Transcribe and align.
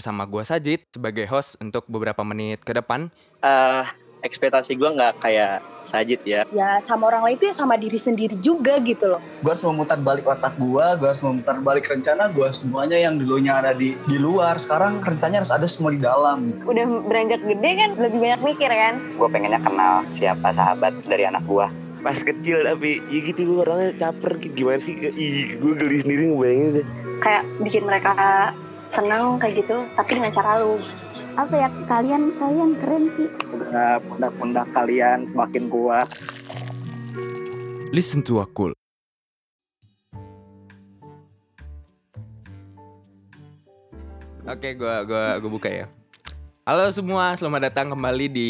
bersama 0.00 0.24
gua 0.24 0.40
Sajid 0.48 0.80
sebagai 0.88 1.28
host 1.28 1.60
untuk 1.60 1.84
beberapa 1.84 2.24
menit 2.24 2.64
ke 2.64 2.72
depan. 2.72 3.12
Eh, 3.44 3.84
ekspektasi 4.24 4.76
gue 4.76 4.88
nggak 4.96 5.20
kayak 5.20 5.60
Sajid 5.84 6.20
ya. 6.24 6.48
Ya 6.52 6.80
sama 6.80 7.12
orang 7.12 7.28
lain 7.28 7.36
itu 7.36 7.52
ya 7.52 7.54
sama 7.56 7.76
diri 7.76 7.96
sendiri 8.00 8.36
juga 8.40 8.80
gitu 8.80 9.16
loh. 9.16 9.20
gue 9.44 9.48
harus 9.52 9.64
memutar 9.64 9.96
balik 9.96 10.28
otak 10.28 10.56
gue 10.60 10.84
gue 11.00 11.08
harus 11.08 11.24
memutar 11.24 11.56
balik 11.64 11.88
rencana 11.88 12.28
gue 12.28 12.48
semuanya 12.52 13.00
yang 13.00 13.16
dulunya 13.16 13.56
ada 13.56 13.72
di 13.72 13.96
di 14.04 14.16
luar 14.20 14.60
sekarang 14.60 15.00
rencananya 15.00 15.40
harus 15.44 15.52
ada 15.52 15.64
semua 15.64 15.96
di 15.96 16.00
dalam 16.00 16.52
gitu. 16.52 16.68
udah 16.68 16.84
beranjak 17.08 17.40
gede 17.40 17.70
kan 17.72 17.90
lebih 17.96 18.18
banyak 18.20 18.40
mikir 18.44 18.68
kan 18.68 18.94
gue 19.16 19.28
pengennya 19.32 19.60
kenal 19.64 20.04
siapa 20.20 20.52
sahabat 20.52 20.92
dari 21.08 21.24
anak 21.24 21.40
gue 21.48 21.66
pas 22.04 22.16
kecil 22.20 22.68
tapi 22.68 23.00
ya 23.08 23.18
gitu 23.32 23.40
gue 23.48 23.58
orangnya 23.64 23.96
caper 23.96 24.36
gitu. 24.44 24.52
gimana 24.52 24.84
sih 24.84 24.94
ih 25.00 25.56
gue 25.56 25.72
geli 25.80 25.96
sendiri 26.04 26.22
ngebayangin 26.28 26.68
deh 26.76 26.86
kayak 27.24 27.42
bikin 27.64 27.82
mereka 27.88 28.12
senang 28.90 29.38
kayak 29.38 29.62
gitu 29.62 29.86
tapi 29.94 30.18
dengan 30.18 30.32
cara 30.34 30.58
lu. 30.62 30.82
Apa 31.38 31.54
ya 31.54 31.68
kalian 31.86 32.34
kalian 32.36 32.70
keren 32.82 33.04
sih. 33.14 33.28
Pundak-pundak 34.10 34.66
kalian 34.74 35.30
semakin 35.30 35.64
kuat. 35.70 36.08
Listen 37.94 38.22
to 38.26 38.42
Akul. 38.42 38.74
Oke, 44.50 44.74
gua 44.74 45.06
gua 45.06 45.38
gua 45.38 45.50
buka 45.50 45.70
ya. 45.70 45.86
Halo 46.66 46.90
semua, 46.90 47.34
selamat 47.38 47.70
datang 47.70 47.94
kembali 47.94 48.26
di 48.30 48.48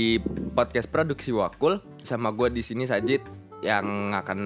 podcast 0.56 0.88
produksi 0.88 1.32
Wakul. 1.32 1.84
Sama 2.00 2.32
gua 2.32 2.48
di 2.48 2.64
sini 2.64 2.88
Sajid 2.88 3.20
yang 3.60 4.16
akan 4.16 4.40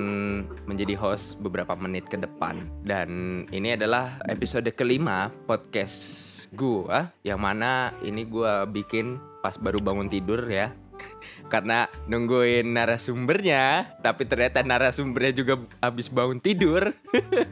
menjadi 0.66 0.98
host 0.98 1.38
beberapa 1.38 1.74
menit 1.78 2.06
ke 2.10 2.18
depan. 2.18 2.66
Dan 2.82 3.42
ini 3.55 3.78
adalah 3.78 4.18
episode 4.27 4.66
kelima 4.74 5.30
podcast 5.46 6.46
gua 6.55 7.10
yang 7.27 7.42
mana 7.42 7.95
ini 8.02 8.27
gua 8.27 8.66
bikin 8.66 9.19
pas 9.42 9.58
baru 9.58 9.78
bangun 9.82 10.10
tidur 10.10 10.46
ya. 10.46 10.75
Karena 11.53 11.91
nungguin 12.06 12.75
narasumbernya 12.75 13.98
tapi 14.03 14.27
ternyata 14.27 14.62
narasumbernya 14.62 15.33
juga 15.34 15.55
habis 15.83 16.10
bangun 16.10 16.38
tidur. 16.38 16.94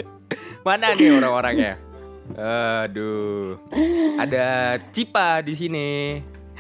Mana 0.67 0.95
nih 0.95 1.11
orang-orangnya? 1.13 1.75
Aduh 2.87 3.59
ada 4.17 4.79
Cipa 4.95 5.43
di 5.43 5.55
sini 5.59 5.89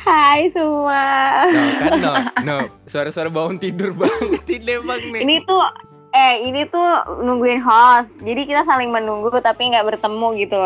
hai 0.02 0.50
semua 0.50 1.04
no 1.50 1.62
kan 1.78 1.92
no 2.02 2.14
no 2.48 2.56
suara-suara 2.90 3.30
bangun 3.30 3.58
tidur 3.62 3.94
banget 3.94 4.42
ini 4.50 4.74
bang 4.82 5.02
nih 5.14 5.20
ini 5.22 5.36
tuh 5.46 5.62
eh 6.12 6.34
ini 6.42 6.66
tuh 6.68 7.22
nungguin 7.22 7.62
host 7.62 8.10
jadi 8.20 8.42
kita 8.44 8.62
saling 8.66 8.90
menunggu 8.90 9.32
tapi 9.40 9.70
nggak 9.70 9.86
bertemu 9.94 10.28
gitu 10.42 10.62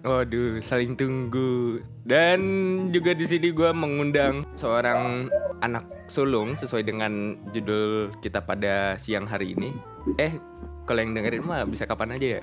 Waduh, 0.00 0.64
saling 0.64 0.96
tunggu. 0.96 1.84
Dan 2.08 2.40
juga 2.88 3.12
di 3.12 3.28
sini 3.28 3.52
gue 3.52 3.68
mengundang 3.76 4.48
seorang 4.56 5.28
anak 5.60 5.84
sulung 6.08 6.56
sesuai 6.56 6.88
dengan 6.88 7.36
judul 7.52 8.08
kita 8.24 8.40
pada 8.40 8.96
siang 8.96 9.28
hari 9.28 9.52
ini. 9.52 9.76
Eh, 10.16 10.40
kalau 10.88 11.04
yang 11.04 11.12
dengerin 11.12 11.44
mah 11.44 11.68
bisa 11.68 11.84
kapan 11.84 12.16
aja 12.16 12.40
ya. 12.40 12.42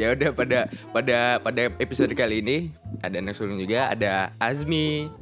Ya 0.00 0.06
udah 0.16 0.32
pada 0.32 0.72
pada 0.96 1.38
pada 1.44 1.62
episode 1.76 2.10
kali 2.16 2.40
ini 2.40 2.72
ada 3.04 3.20
anak 3.20 3.36
sulung 3.36 3.60
juga, 3.60 3.92
ada 3.92 4.32
Azmi 4.40 5.12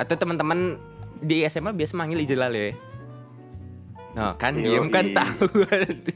atau 0.00 0.14
teman-teman 0.16 0.80
di 1.20 1.44
SMA 1.44 1.76
biasa 1.76 1.92
manggil 1.92 2.24
Ijelal 2.24 2.56
ya. 2.56 2.72
Nah, 4.16 4.32
kan 4.40 4.56
diem 4.56 4.88
kan 4.88 5.12
tahu. 5.12 5.44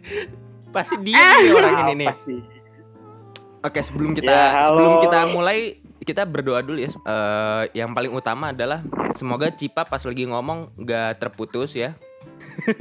Pasti 0.75 0.97
diem 1.05 1.21
nih 1.45 1.53
orang 1.53 1.75
ini 1.85 1.93
nih. 2.01 2.09
Pasti. 2.09 2.37
Oke, 3.65 3.81
sebelum 3.81 4.13
kita 4.13 4.29
Ya, 4.29 4.45
halo. 4.61 4.67
sebelum 4.73 4.93
kita 5.01 5.19
mulai 5.29 5.59
kita 6.01 6.25
berdoa 6.25 6.61
dulu 6.61 6.81
ya. 6.81 6.91
Eh, 6.91 7.63
yang 7.81 7.93
paling 7.93 8.13
utama 8.13 8.53
adalah 8.53 8.81
semoga 9.15 9.49
Cipa 9.49 9.85
pas 9.85 10.01
lagi 10.01 10.25
ngomong 10.25 10.73
nggak 10.77 11.21
terputus 11.21 11.73
ya. 11.73 11.97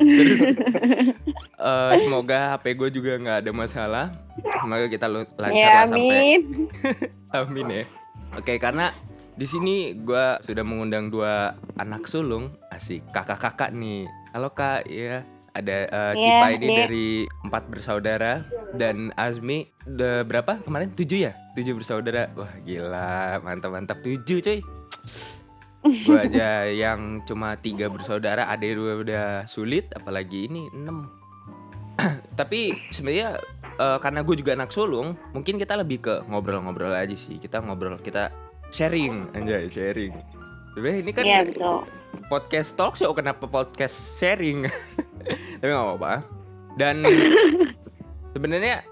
Terus 0.00 0.40
eh, 1.58 1.92
semoga 2.00 2.56
HP 2.56 2.64
gue 2.74 2.88
juga 2.90 3.12
nggak 3.18 3.38
ada 3.44 3.50
masalah. 3.54 4.06
Semoga 4.62 4.86
kita 4.90 5.06
lancar 5.06 5.52
ya 5.52 5.68
lah 5.68 5.84
sampai 5.86 6.16
amin 6.16 6.40
Amin 7.38 7.66
ya. 7.70 7.84
Oke, 8.34 8.58
karena 8.58 8.90
di 9.36 9.44
sini 9.44 9.92
gua 9.92 10.40
sudah 10.40 10.64
mengundang 10.64 11.12
dua 11.12 11.52
anak 11.76 12.08
sulung, 12.08 12.56
asik 12.72 13.04
kakak-kakak 13.12 13.68
nih. 13.76 14.08
Halo 14.32 14.48
kak, 14.56 14.88
ya 14.88 15.28
ada 15.52 15.76
eh, 15.88 16.12
Iya, 16.16 16.20
Cipa 16.20 16.46
ini 16.56 16.66
Dek. 16.68 16.76
dari 16.76 17.08
empat 17.44 17.64
bersaudara 17.68 18.44
dan 18.76 19.12
Azmi 19.16 19.68
udah 19.84 20.24
berapa 20.24 20.60
kemarin? 20.64 20.92
Tujuh 20.96 21.28
ya? 21.28 21.32
Tujuh 21.52 21.76
bersaudara. 21.76 22.32
Wah 22.32 22.52
gila, 22.64 23.40
mantap-mantap 23.44 24.00
tujuh 24.00 24.40
cuy. 24.40 24.60
Gua 26.08 26.18
aja 26.28 26.64
yang 26.72 27.20
cuma 27.28 27.60
tiga 27.60 27.92
bersaudara, 27.92 28.48
ada 28.48 28.64
dua 28.64 29.04
udah 29.04 29.24
sulit, 29.44 29.92
apalagi 29.92 30.48
ini 30.48 30.72
enam. 30.72 31.12
Tapi 32.40 32.72
sebenarnya 32.88 33.36
eh, 33.80 33.98
karena 34.00 34.24
gue 34.24 34.36
juga 34.40 34.56
anak 34.56 34.72
sulung, 34.72 35.12
mungkin 35.36 35.60
kita 35.60 35.76
lebih 35.76 36.00
ke 36.00 36.14
ngobrol-ngobrol 36.24 36.92
aja 36.92 37.12
sih. 37.12 37.36
Kita 37.36 37.60
ngobrol, 37.60 38.00
kita 38.00 38.45
sharing, 38.74 39.28
anjay 39.34 39.68
sharing. 39.70 40.14
Sebenarnya 40.74 40.98
ini 41.00 41.10
kan 41.14 41.24
Iya 41.24 41.40
betul 41.48 41.86
podcast 42.26 42.74
talk 42.74 42.98
show, 42.98 43.12
kenapa 43.14 43.46
podcast 43.46 44.18
sharing? 44.18 44.66
Tapi 45.60 45.70
nggak 45.70 45.86
apa-apa. 45.86 46.14
Dan 46.76 47.04
sebenarnya 48.34 48.82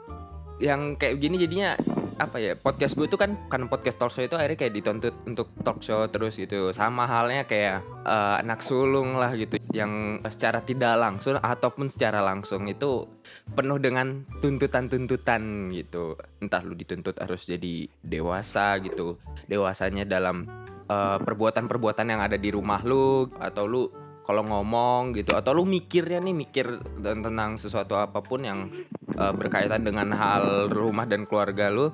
yang 0.63 0.95
kayak 0.95 1.19
gini 1.19 1.37
jadinya 1.41 1.75
apa 2.19 2.37
ya 2.39 2.53
podcast 2.55 2.95
gue 2.95 3.11
tuh 3.11 3.19
kan 3.19 3.35
karena 3.51 3.67
podcast 3.67 3.97
talk 3.99 4.11
show 4.15 4.23
itu 4.23 4.39
akhirnya 4.39 4.59
kayak 4.61 4.75
dituntut 4.75 5.15
untuk 5.27 5.51
talk 5.67 5.83
show 5.83 6.07
terus 6.07 6.39
gitu. 6.39 6.71
Sama 6.71 7.09
halnya 7.11 7.49
kayak 7.49 7.83
eh, 8.07 8.35
anak 8.43 8.63
sulung 8.63 9.19
lah 9.19 9.35
gitu 9.35 9.59
yang 9.75 10.23
secara 10.29 10.63
tidak 10.63 10.95
langsung 10.99 11.39
ataupun 11.39 11.91
secara 11.91 12.23
langsung 12.23 12.71
itu 12.71 13.09
penuh 13.53 13.79
dengan 13.83 14.23
tuntutan-tuntutan 14.39 15.75
gitu. 15.75 16.15
Entah 16.39 16.63
lu 16.63 16.79
dituntut 16.79 17.19
harus 17.19 17.49
jadi 17.49 17.91
dewasa 18.05 18.79
gitu. 18.85 19.19
Dewasanya 19.51 20.07
dalam 20.07 20.47
eh, 20.87 21.19
perbuatan-perbuatan 21.19 22.07
yang 22.07 22.21
ada 22.23 22.39
di 22.39 22.55
rumah 22.55 22.79
lu 22.87 23.27
atau 23.41 23.65
lu 23.67 24.04
kalau 24.25 24.43
ngomong 24.43 25.13
gitu 25.13 25.37
atau 25.37 25.53
lu 25.53 25.69
mikirnya 25.69 26.19
nih 26.19 26.33
mikir 26.33 26.67
dan 27.05 27.21
tentang 27.21 27.61
sesuatu 27.61 27.95
apa 28.01 28.25
pun 28.25 28.41
yang 28.43 28.73
eh, 29.15 29.33
berkaitan 29.37 29.85
dengan 29.85 30.11
hal 30.17 30.73
rumah 30.73 31.05
dan 31.05 31.29
keluarga 31.29 31.69
lu 31.69 31.93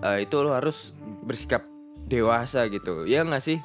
eh, 0.00 0.22
itu 0.22 0.38
lu 0.40 0.54
harus 0.54 0.94
bersikap 1.26 1.66
dewasa 2.06 2.66
gitu. 2.70 3.06
Ya 3.06 3.26
nggak 3.26 3.42
sih? 3.42 3.58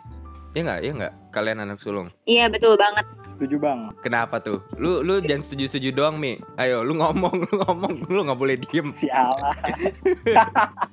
Ya 0.57 0.61
nggak? 0.65 0.79
Ya 0.81 0.91
nggak? 0.97 1.13
Kalian 1.29 1.61
anak 1.61 1.77
sulung? 1.81 2.09
Iya 2.25 2.49
betul 2.49 2.73
banget. 2.77 3.05
Setuju 3.37 3.61
bang. 3.61 3.79
Kenapa 4.01 4.41
tuh? 4.41 4.65
Lu 4.81 5.05
lu 5.05 5.21
jangan 5.21 5.45
setuju 5.45 5.69
setuju 5.69 5.89
doang 5.93 6.17
mi. 6.17 6.41
Ayo 6.57 6.81
lu 6.81 6.97
ngomong 6.97 7.33
lu 7.45 7.53
ngomong 7.61 7.93
lu 8.09 8.19
nggak 8.25 8.39
boleh 8.39 8.57
diem. 8.57 8.89
Sialah 8.97 9.53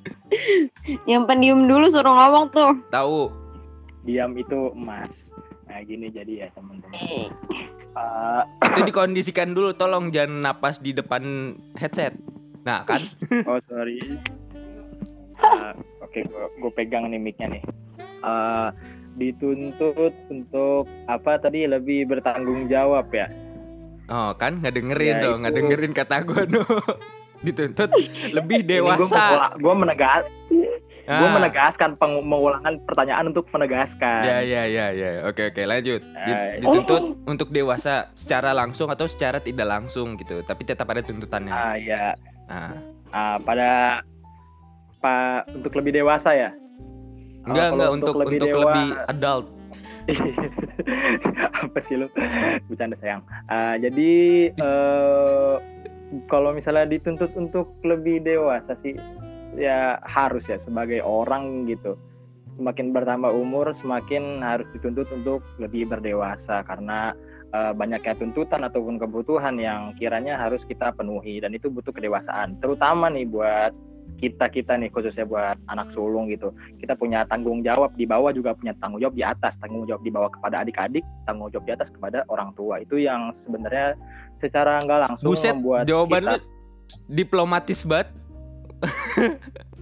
yang 1.11 1.25
pendiam 1.25 1.65
dulu 1.65 1.89
suruh 1.89 2.12
ngomong 2.12 2.53
tuh. 2.53 2.73
Tahu. 2.93 3.33
Diam 4.05 4.37
itu 4.37 4.69
emas 4.77 5.09
nah 5.75 5.83
gini 5.83 6.07
jadi 6.07 6.47
ya 6.47 6.49
teman-teman. 6.55 7.35
Eh, 7.95 8.43
itu 8.71 8.81
dikondisikan 8.87 9.51
dulu 9.51 9.75
tolong 9.75 10.15
jangan 10.15 10.47
napas 10.47 10.79
di 10.79 10.95
depan 10.95 11.23
headset. 11.75 12.15
Nah 12.62 12.87
kan? 12.87 13.11
Oh 13.51 13.59
sorry. 13.67 13.99
Eh, 15.35 15.73
oke 15.99 16.21
gue 16.31 16.73
pegang 16.73 17.11
nih 17.11 17.19
mic-nya 17.19 17.59
nih. 17.59 17.62
Eh, 17.99 18.69
dituntut 19.15 20.15
untuk 20.31 20.87
apa 21.11 21.43
tadi? 21.43 21.67
Lebih 21.67 22.06
bertanggung 22.06 22.71
jawab 22.71 23.11
ya? 23.11 23.27
Oh 24.06 24.31
kan? 24.39 24.62
Nggak 24.62 24.79
dengerin 24.79 25.15
Ya, 25.19 25.23
tuh 25.27 25.35
nggak 25.43 25.53
itu. 25.53 25.59
dengerin 25.59 25.93
kata 25.93 26.17
gue 26.23 26.43
tuh 26.55 26.67
dituntut 27.45 27.91
lebih 28.31 28.62
gue 28.62 28.79
dewasa 28.79 29.51
menegas 31.04 31.12
gue 31.15 31.26
Ah. 31.26 31.34
menegaskan 31.34 31.91
peng- 31.94 32.25
mengulangan 32.25 32.75
pertanyaan 32.82 33.25
untuk 33.29 33.44
menegaskan 33.49 34.20
Ya 34.23 34.38
ya 34.40 34.62
ya 34.64 34.87
ya. 34.90 35.08
Oke 35.25 35.46
oke 35.46 35.62
lanjut. 35.62 36.00
Di- 36.00 36.32
Eh, 36.32 36.58
Dituntut 36.58 37.02
untuk 37.25 37.49
dewasa 37.50 37.93
secara 38.12 38.50
langsung 38.50 38.88
atau 38.88 39.05
secara 39.05 39.37
tidak 39.38 39.64
langsung 39.67 40.17
gitu. 40.17 40.40
Tapi 40.40 40.62
tetap 40.62 40.87
ada 40.87 41.00
tuntutannya. 41.00 41.52
ah 41.52 41.75
ya 41.75 42.17
Nah, 42.44 42.73
Ah, 43.11 43.37
pada 43.38 44.00
pak 44.99 45.46
untuk 45.52 45.73
lebih 45.75 45.93
dewasa 45.94 46.32
ya 46.32 46.50
enggak 47.43 47.69
enggak 47.70 47.90
untuk 47.93 48.14
untuk 48.14 48.14
lebih 48.23 48.37
untuk 48.38 48.49
dewa- 48.50 48.64
lebih 48.64 48.88
adult. 49.06 49.46
apa 51.61 51.79
sih 51.82 51.94
lu 51.94 52.06
bercanda 52.67 52.96
sayang 52.96 53.20
Ah, 53.46 53.76
jadi 53.76 54.11
eh, 54.50 55.55
kalau 56.26 56.52
misalnya 56.52 56.87
dituntut 56.87 57.32
untuk 57.34 57.73
lebih 57.82 58.20
dewasa 58.20 58.76
sih 58.81 58.96
ya 59.59 59.99
harus 60.05 60.45
ya 60.47 60.59
sebagai 60.62 61.01
orang 61.03 61.67
gitu. 61.71 61.99
Semakin 62.55 62.95
bertambah 62.95 63.35
umur 63.35 63.75
semakin 63.83 64.39
harus 64.39 64.67
dituntut 64.71 65.11
untuk 65.11 65.43
lebih 65.59 65.91
berdewasa 65.91 66.62
karena 66.62 67.11
eh, 67.51 67.73
banyaknya 67.75 68.15
tuntutan 68.15 68.62
ataupun 68.62 69.03
kebutuhan 69.03 69.59
yang 69.59 69.91
kiranya 69.99 70.39
harus 70.39 70.62
kita 70.67 70.95
penuhi 70.95 71.43
dan 71.43 71.51
itu 71.55 71.67
butuh 71.67 71.91
kedewasaan. 71.91 72.59
Terutama 72.62 73.11
nih 73.11 73.27
buat 73.27 73.75
kita 74.23 74.47
kita 74.49 74.79
nih 74.79 74.89
khususnya 74.95 75.27
buat 75.27 75.59
anak 75.67 75.91
sulung 75.91 76.31
gitu. 76.31 76.55
Kita 76.79 76.95
punya 76.95 77.27
tanggung 77.27 77.67
jawab 77.67 77.93
di 77.99 78.06
bawah 78.06 78.31
juga 78.31 78.55
punya 78.55 78.73
tanggung 78.79 79.03
jawab 79.03 79.17
di 79.19 79.25
atas. 79.27 79.53
Tanggung 79.59 79.85
jawab 79.91 80.03
di 80.06 80.12
bawah 80.15 80.31
kepada 80.31 80.62
adik-adik 80.62 81.03
tanggung 81.27 81.51
jawab 81.51 81.67
di 81.67 81.73
atas 81.75 81.89
kepada 81.91 82.23
orang 82.31 82.55
tua. 82.55 82.79
Itu 82.81 83.03
yang 83.03 83.35
sebenarnya 83.43 83.99
secara 84.39 84.79
nggak 84.85 85.01
langsung 85.11 85.27
Buset, 85.27 85.53
membuat 85.59 85.85
jawaban 85.91 86.23
kita, 86.23 86.33
lu 86.39 86.39
diplomatis 87.11 87.81
banget. 87.83 88.09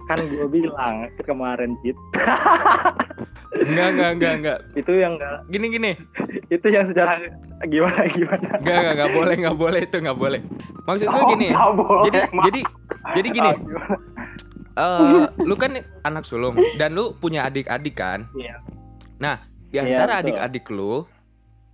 Kan 0.03 0.19
gue 0.19 0.47
bilang 0.47 0.95
kemarin 1.19 1.73
Cit 1.79 1.95
Enggak, 3.53 3.87
enggak, 3.93 4.09
enggak, 4.11 4.33
enggak. 4.35 4.57
itu 4.73 4.91
yang 4.93 5.13
nggak 5.15 5.35
Gini 5.47 5.65
gini. 5.69 5.91
itu 6.49 6.67
yang 6.67 6.85
secara 6.85 7.21
gimana 7.63 8.01
gimana 8.09 8.47
Enggak, 8.57 8.75
enggak, 8.75 8.93
enggak 8.93 9.11
boleh, 9.13 9.35
enggak 9.37 9.57
boleh 9.57 9.81
itu 9.81 9.95
enggak 9.97 10.19
boleh. 10.19 10.41
Maksud 10.83 11.05
gue 11.05 11.15
Oh, 11.15 11.29
gini. 11.29 11.47
boleh, 11.53 12.03
Jadi 12.03 12.19
jadi 12.41 12.61
jadi 13.13 13.27
gini. 13.29 13.49
Oh, 13.49 13.57
gimana? 13.61 13.95
eh 14.73 15.23
lu 15.39 15.53
kan 15.53 15.71
anak 16.01 16.25
sulung 16.25 16.57
dan 16.75 16.91
lu 16.91 17.13
punya 17.13 17.45
adik-adik 17.45 17.93
kan? 17.93 18.25
Iya. 18.33 18.57
Nah, 19.15 19.37
di 19.69 19.77
Iya, 19.77 19.85
antara 19.87 20.13
betul. 20.15 20.21
adik-adik 20.25 20.65
lu, 20.67 20.93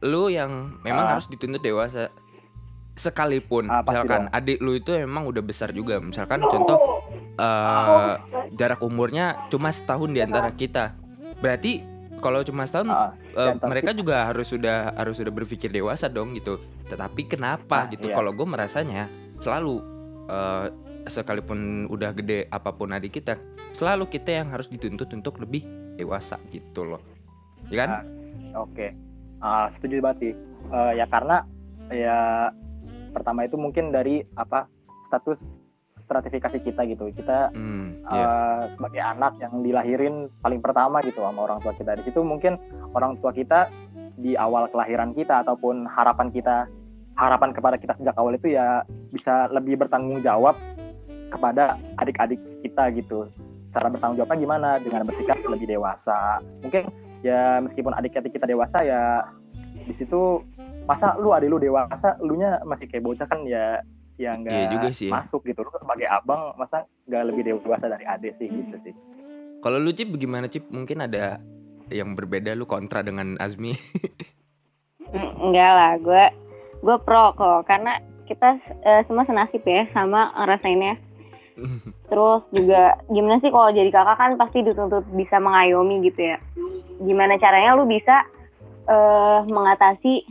lu 0.01 0.23
yang 0.27 0.51
memang 0.81 1.05
Ah. 1.05 1.11
harus 1.15 1.25
dituntut 1.25 1.59
dewasa 1.59 2.11
sekalipun 2.93 3.65
Ah, 3.65 3.79
misalkan 3.81 4.27
adik 4.29 4.59
lu 4.59 4.75
itu 4.75 4.91
emang 4.91 5.23
udah 5.25 5.39
besar 5.39 5.71
juga. 5.71 5.97
Misalkan 5.97 6.43
contoh 6.43 6.75
eh 7.39 8.13
jarak 8.53 8.83
umurnya 8.83 9.47
cuma 9.47 9.71
setahun 9.71 10.11
di 10.11 10.19
antara 10.19 10.51
kita. 10.51 10.91
Berarti 11.39 11.81
kalau 12.19 12.43
cuma 12.43 12.67
setahun 12.67 12.91
dan 13.31 13.55
tapi- 13.55 13.69
mereka 13.71 13.95
juga 13.95 14.27
harus 14.27 14.51
sudah 14.51 14.91
harus 14.93 15.15
sudah 15.15 15.31
berpikir 15.31 15.71
dewasa 15.71 16.05
dong 16.05 16.35
gitu. 16.35 16.59
Tetapi 16.85 17.31
kenapa 17.31 17.87
Ah, 17.87 17.89
gitu? 17.89 18.11
iya. 18.11 18.15
Kalau 18.15 18.35
gue 18.35 18.43
merasanya 18.43 19.07
selalu 19.39 19.79
eh, 20.27 20.67
sekalipun 21.07 21.89
udah 21.89 22.13
gede 22.13 22.45
apa 22.47 22.69
pun 22.69 22.91
adik 22.91 23.17
kita, 23.17 23.39
selalu 23.71 24.05
kita 24.05 24.29
yang 24.35 24.51
harus 24.51 24.67
dituntut 24.67 25.09
untuk 25.09 25.41
lebih 25.41 25.65
dewasa 25.95 26.37
gitu 26.49 26.85
loh. 26.85 27.01
Ya 27.71 27.81
kan? 27.81 27.89
Ah, 27.91 28.03
Oke, 28.59 28.93
Ah, 29.39 29.69
setuju 29.71 30.01
banget 30.01 30.17
sih. 30.19 30.33
Eh, 30.69 30.93
ya 30.97 31.05
karena 31.05 31.47
ya 31.87 32.49
pertama 33.09 33.41
itu 33.41 33.55
mungkin 33.55 33.89
dari 33.89 34.21
apa 34.35 34.67
status 35.05 35.39
stratifikasi 36.09 36.57
kita 36.65 36.81
gitu. 36.89 37.13
Kita 37.13 37.53
Hmm, 37.53 38.01
eh, 38.01 38.17
iya. 38.17 38.27
sebagai 38.73 39.01
anak 39.05 39.37
yang 39.37 39.61
dilahirin 39.61 40.15
paling 40.41 40.57
pertama 40.59 41.05
gitu 41.05 41.21
sama 41.21 41.45
orang 41.45 41.61
tua 41.61 41.77
kita. 41.77 41.93
Di 42.01 42.09
situ 42.09 42.25
mungkin 42.25 42.57
orang 42.97 43.21
tua 43.21 43.29
kita 43.29 43.69
di 44.17 44.33
awal 44.33 44.65
kelahiran 44.73 45.13
kita 45.13 45.45
ataupun 45.45 45.85
harapan 45.85 46.33
kita 46.33 46.65
harapan 47.15 47.53
kepada 47.53 47.77
kita 47.77 47.93
sejak 47.99 48.15
awal 48.17 48.33
itu 48.33 48.57
ya 48.57 48.81
bisa 49.13 49.47
lebih 49.53 49.79
bertanggung 49.79 50.25
jawab 50.25 50.57
kepada 51.29 51.77
adik-adik 52.01 52.41
kita 52.65 52.89
gitu. 52.97 53.29
Cara 53.69 53.87
bertanggung 53.93 54.17
jawabnya 54.17 54.41
gimana? 54.41 54.69
Dengan 54.81 55.05
bersikap 55.05 55.37
lebih 55.45 55.69
dewasa. 55.69 56.41
Mungkin 56.65 56.89
ya 57.21 57.61
meskipun 57.61 57.93
adik-adik 57.93 58.33
kita 58.33 58.49
dewasa 58.49 58.81
ya 58.81 59.23
di 59.85 59.93
situ 59.99 60.41
masa 60.89 61.13
lu 61.21 61.29
adik 61.37 61.53
lu 61.53 61.61
dewasa, 61.61 62.17
lu 62.23 62.33
nya 62.33 62.57
masih 62.65 62.89
kayak 62.89 63.05
bocah 63.05 63.27
kan 63.29 63.45
ya 63.45 63.83
ya 64.19 64.35
nggak 64.35 64.51
Iya 64.51 64.67
juga 64.67 64.87
sih 64.91 65.07
ya. 65.07 65.15
masuk 65.15 65.47
gitu. 65.47 65.63
Lu 65.63 65.71
sebagai 65.71 66.05
abang 66.05 66.51
masa 66.59 66.83
nggak 67.07 67.23
lebih 67.31 67.41
dewasa 67.47 67.87
dari 67.87 68.03
adik 68.03 68.35
sih 68.35 68.51
gitu 68.51 68.75
sih. 68.83 68.93
Kalau 69.59 69.79
lu 69.79 69.95
Cip 69.95 70.11
bagaimana 70.11 70.51
Cip? 70.51 70.67
Mungkin 70.67 70.99
ada 71.01 71.39
yang 71.87 72.13
berbeda 72.13 72.51
lu 72.53 72.67
kontra 72.67 72.99
dengan 72.99 73.39
Azmi. 73.39 73.73
Mm, 75.09 75.31
Enggak 75.49 75.71
lah, 75.73 75.93
gue 75.97 76.23
gue 76.79 76.97
pro 77.01 77.33
kok 77.33 77.65
karena 77.65 77.97
kita 78.23 78.55
eh, 78.85 79.01
semua 79.03 79.25
senasib 79.25 79.63
ya 79.65 79.87
sama 79.89 80.29
ngerasainnya. 80.37 80.95
Terus 82.11 82.43
juga 82.53 82.95
gimana 83.09 83.41
sih 83.41 83.51
kalau 83.51 83.73
jadi 83.73 83.89
kakak 83.89 84.15
kan 84.15 84.31
pasti 84.37 84.63
dituntut 84.63 85.03
bisa 85.11 85.41
mengayomi 85.41 86.05
gitu 86.05 86.21
ya. 86.23 86.37
Gimana 87.01 87.35
caranya 87.35 87.75
lu 87.75 87.83
bisa 87.83 88.21
eh, 88.85 89.39
mengatasi 89.43 90.23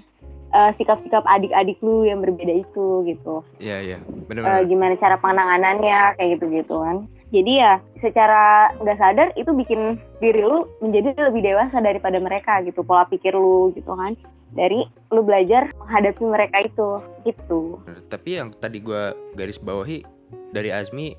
eh, 0.49 0.71
sikap-sikap 0.75 1.25
adik-adik 1.25 1.77
lu 1.79 2.03
yang 2.03 2.19
berbeda 2.19 2.55
itu 2.59 2.87
gitu. 3.05 3.45
Iya 3.59 3.79
iya, 3.81 3.99
Eh, 3.99 4.25
benar-benar. 4.25 4.65
gimana 4.65 4.95
cara 4.97 5.17
penanganannya 5.17 6.15
kayak 6.15 6.31
gitu-gitu 6.35 6.77
kan. 6.77 6.97
Jadi 7.29 7.53
ya 7.55 7.77
secara 7.99 8.43
nggak 8.75 8.97
sadar 8.97 9.29
itu 9.35 9.53
bikin 9.53 9.81
diri 10.19 10.41
lu 10.41 10.65
menjadi 10.81 11.13
lebih 11.23 11.45
dewasa 11.45 11.77
daripada 11.79 12.17
mereka 12.17 12.61
gitu 12.63 12.81
pola 12.81 13.05
pikir 13.05 13.33
lu 13.33 13.71
gitu 13.73 13.93
kan. 13.93 14.17
Dari 14.49 14.81
lu 15.11 15.21
belajar 15.21 15.69
menghadapi 15.77 16.25
mereka 16.25 16.57
itu 16.63 16.89
gitu. 17.23 17.77
Tapi 18.09 18.31
yang 18.35 18.49
tadi 18.51 18.81
gua 18.81 19.13
garis 19.35 19.61
bawahi 19.61 20.01
dari 20.49 20.73
Azmi, 20.73 21.13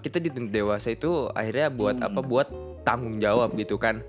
kita 0.00 0.16
dituntut 0.16 0.48
dewasa 0.48 0.90
itu 0.90 1.28
akhirnya 1.30 1.68
buat 1.68 2.00
Hmm. 2.00 2.08
apa? 2.08 2.20
Buat 2.22 2.48
tanggung 2.82 3.20
jawab 3.20 3.52
gitu 3.52 3.76
kan. 3.76 4.00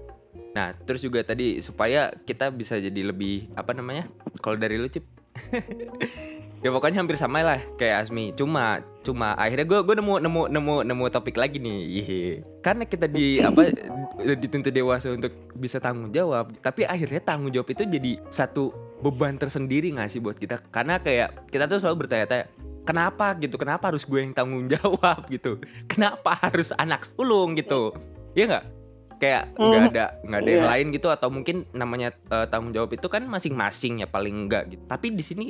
Nah, 0.52 0.76
terus 0.84 1.00
juga 1.00 1.24
tadi 1.24 1.64
supaya 1.64 2.12
kita 2.28 2.52
bisa 2.52 2.76
jadi 2.76 3.02
lebih 3.08 3.52
apa 3.56 3.72
namanya? 3.72 4.08
Kalau 4.44 4.60
dari 4.60 4.76
lu 4.76 4.92
Cip? 4.92 5.06
Ya 6.62 6.70
pokoknya 6.70 7.02
hampir 7.02 7.18
sama 7.18 7.42
lah 7.42 7.58
kayak 7.74 8.06
Azmi. 8.06 8.38
Cuma 8.38 8.86
cuma 9.02 9.34
akhirnya 9.34 9.66
gue 9.66 9.82
gue 9.82 9.96
nemu 9.98 10.22
nemu 10.22 10.42
nemu 10.54 10.76
nemu 10.86 11.04
topik 11.10 11.34
lagi 11.42 11.58
nih. 11.58 11.80
Ihe. 11.90 12.24
karena 12.62 12.86
kita 12.86 13.10
di 13.10 13.42
apa 13.42 13.74
dituntut 14.22 14.70
dewasa 14.70 15.10
untuk 15.10 15.34
bisa 15.58 15.82
tanggung 15.82 16.14
jawab 16.14 16.54
tapi 16.62 16.86
akhirnya 16.86 17.18
tanggung 17.18 17.50
jawab 17.50 17.66
itu 17.74 17.82
jadi 17.82 18.22
satu 18.30 18.70
beban 19.02 19.42
tersendiri 19.42 19.90
nggak 19.90 20.14
sih 20.14 20.22
buat 20.22 20.38
kita? 20.38 20.62
Karena 20.70 21.02
kayak 21.02 21.50
kita 21.50 21.66
tuh 21.66 21.82
selalu 21.82 22.06
bertanya-tanya 22.06 22.46
kenapa? 22.86 23.34
gitu. 23.42 23.58
Kenapa 23.58 23.90
harus 23.90 24.06
gue 24.06 24.22
yang 24.22 24.30
tanggung 24.38 24.70
jawab? 24.78 25.26
gitu. 25.34 25.58
Kenapa 25.90 26.38
harus 26.46 26.70
anak 26.78 27.10
sulung? 27.10 27.58
gitu. 27.58 27.90
Ya 28.38 28.46
nggak 28.46 28.81
kayak 29.22 29.54
nggak 29.54 29.70
Hmm. 29.78 29.90
ada 29.94 30.06
nggak 30.20 30.40
ada 30.42 30.50
yang 30.50 30.64
Iya. 30.66 30.72
lain 30.74 30.86
gitu 30.90 31.08
atau 31.08 31.30
mungkin 31.30 31.70
namanya 31.72 32.10
eh, 32.10 32.46
tanggung 32.50 32.74
jawab 32.74 32.90
itu 32.90 33.06
kan 33.06 33.22
masing-masing 33.24 34.02
ya 34.02 34.08
paling 34.10 34.34
enggak 34.36 34.66
gitu. 34.68 34.82
Tapi 34.84 35.14
di 35.14 35.22
sini 35.22 35.46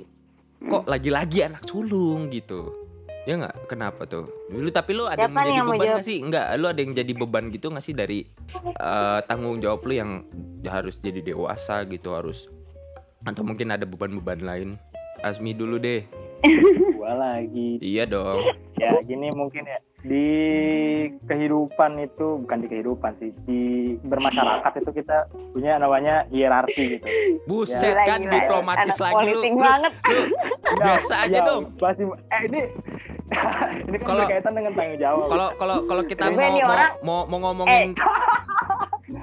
kok 0.59 0.83
lagi-lagi 0.85 1.41
anak 1.41 1.63
sulung 1.63 2.27
gitu. 2.27 2.75
Ya 3.21 3.37
nggak? 3.37 3.69
Kenapa 3.69 4.03
tuh? 4.03 4.27
Lu 4.49 4.67
tapi 4.69 4.91
lu 4.91 5.05
ada 5.05 5.15
yang 5.15 5.29
Siapa 5.29 5.39
nih 5.39 5.45
menjadi 5.45 5.55
yang 5.55 5.67
beban 5.69 5.87
nggak 5.87 6.03
sih? 6.03 6.17
Nggak 6.19 6.45
lu 6.51 6.65
ada 6.67 6.79
yang 6.79 6.93
jadi 6.93 7.11
beban 7.15 7.45
gitu 7.47 7.65
nggak 7.69 7.85
sih 7.85 7.93
dari 7.93 8.19
eh, 8.75 9.19
tanggung 9.23 9.57
jawab 9.57 9.79
lu 9.81 9.93
yang 9.93 10.11
harus 10.63 10.97
jadi 10.97 11.21
dewasa 11.23 11.85
gitu 11.85 12.11
harus 12.11 12.51
atau 13.21 13.41
mungkin 13.41 13.69
ada 13.69 13.85
beban-beban 13.85 14.41
lain? 14.41 14.69
Azmi 15.21 15.53
dulu 15.53 15.77
deh. 15.77 16.01
Gua 16.97 17.13
lagi. 17.13 17.77
Iya 17.77 18.03
dong. 18.03 18.41
Ya 18.75 18.89
gini 19.01 19.29
mungkin 19.29 19.63
ya 19.63 19.77
di 20.01 20.27
kehidupan 21.23 21.91
itu 21.99 22.41
bukan 22.41 22.57
di 22.57 22.67
kehidupan 22.67 23.11
sih 23.17 23.29
di 23.45 23.61
bermasyarakat 24.01 24.71
itu 24.81 24.91
kita 24.95 25.17
punya 25.53 25.77
namanya 25.77 26.25
hierarki 26.27 26.97
gitu 26.97 27.05
buset 27.45 27.93
Gila, 27.93 28.03
kan 28.03 28.19
gila. 28.19 28.33
diplomatis 28.33 28.97
lagi 28.97 29.13
lu, 29.13 29.21
politik 29.37 29.51
lu, 29.51 29.61
banget. 29.61 29.93
lu 30.01 30.21
biasa 30.75 31.13
aja 31.21 31.29
Ya, 31.31 31.41
dong 31.45 31.63
masih 31.77 32.05
eh 32.27 32.41
ini 32.43 32.61
ini 33.87 33.95
kan 33.95 34.07
Kalau- 34.07 34.25
berkaitan 34.25 34.53
dengan 34.53 34.71
tanggung 34.73 34.99
jawab 34.99 35.25
kalau 35.27 35.47
kalau 35.55 35.77
kalau 35.85 36.03
kita 36.03 36.25
mau, 36.27 36.49
orang- 36.49 36.95
mau 37.01 37.19
mau 37.25 37.39
ngomongin 37.43 37.93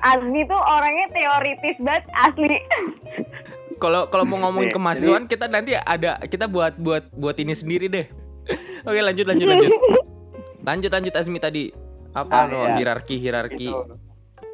Azmi 0.01 0.45
tuh 0.45 0.61
orangnya 0.61 1.07
teoritis 1.11 1.75
banget 1.81 2.05
asli. 2.15 2.55
kalau 3.79 4.07
kalau 4.07 4.23
mau 4.23 4.39
ngomongin 4.41 4.69
Nih, 4.69 4.75
kemahasiswaan 4.75 5.25
kita 5.27 5.47
nanti 5.47 5.75
ada 5.75 6.23
kita 6.23 6.47
buat 6.47 6.77
buat 6.77 7.11
buat 7.11 7.35
ini 7.35 7.51
sendiri 7.51 7.87
deh 7.89 8.07
oke 8.87 8.95
lanjut 8.97 9.27
lanjut 9.27 9.47
lanjut 9.49 9.73
lanjut 10.69 10.91
lanjut 10.93 11.15
Azmi 11.17 11.41
tadi. 11.41 11.65
Apa 12.13 12.29
Ah, 12.35 12.45
no 12.45 12.61
iya. 12.67 12.77
hierarki 12.77 13.17
hierarki? 13.17 13.69
Gitu. 13.69 13.97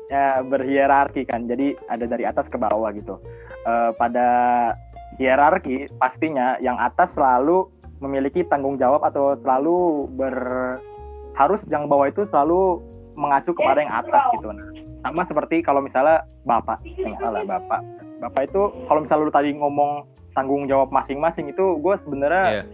ya 0.06 0.38
berhierarki 0.40 1.26
kan. 1.26 1.50
Jadi 1.50 1.74
ada 1.90 2.04
dari 2.04 2.22
atas 2.22 2.46
ke 2.46 2.54
bawah 2.54 2.94
gitu. 2.94 3.18
Eh, 3.64 3.90
pada 3.96 4.28
hierarki 5.16 5.90
pastinya 5.96 6.54
yang 6.60 6.78
atas 6.78 7.14
selalu 7.14 7.66
memiliki 7.98 8.44
tanggung 8.44 8.76
jawab 8.76 9.02
atau 9.02 9.34
selalu 9.40 10.06
ber 10.12 10.36
harus 11.34 11.58
yang 11.66 11.88
bawah 11.88 12.06
itu 12.06 12.22
selalu 12.28 12.78
mengacu 13.14 13.50
kepada 13.50 13.80
yang 13.80 13.94
atas 13.94 14.22
gitu. 14.34 14.48
Nah 14.50 14.68
sama 15.02 15.22
seperti 15.24 15.60
kalau 15.60 15.80
misalnya 15.80 16.22
bapak. 16.44 16.78
Yang 16.94 17.18
salah 17.18 17.42
bapak. 17.42 17.80
Bapak 18.20 18.42
itu 18.46 18.60
kalau 18.86 19.00
misalnya 19.02 19.24
lu 19.24 19.32
tadi 19.32 19.50
ngomong 19.52 19.90
tanggung 20.32 20.66
jawab 20.66 20.90
masing-masing 20.90 21.48
itu 21.48 21.78
gue 21.78 21.94
sebenarnya 22.04 22.44
Iya. 22.50 22.64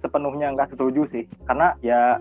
sepenuhnya 0.00 0.46
nggak 0.54 0.70
setuju 0.70 1.06
sih. 1.08 1.24
Karena 1.44 1.76
ya 1.80 2.16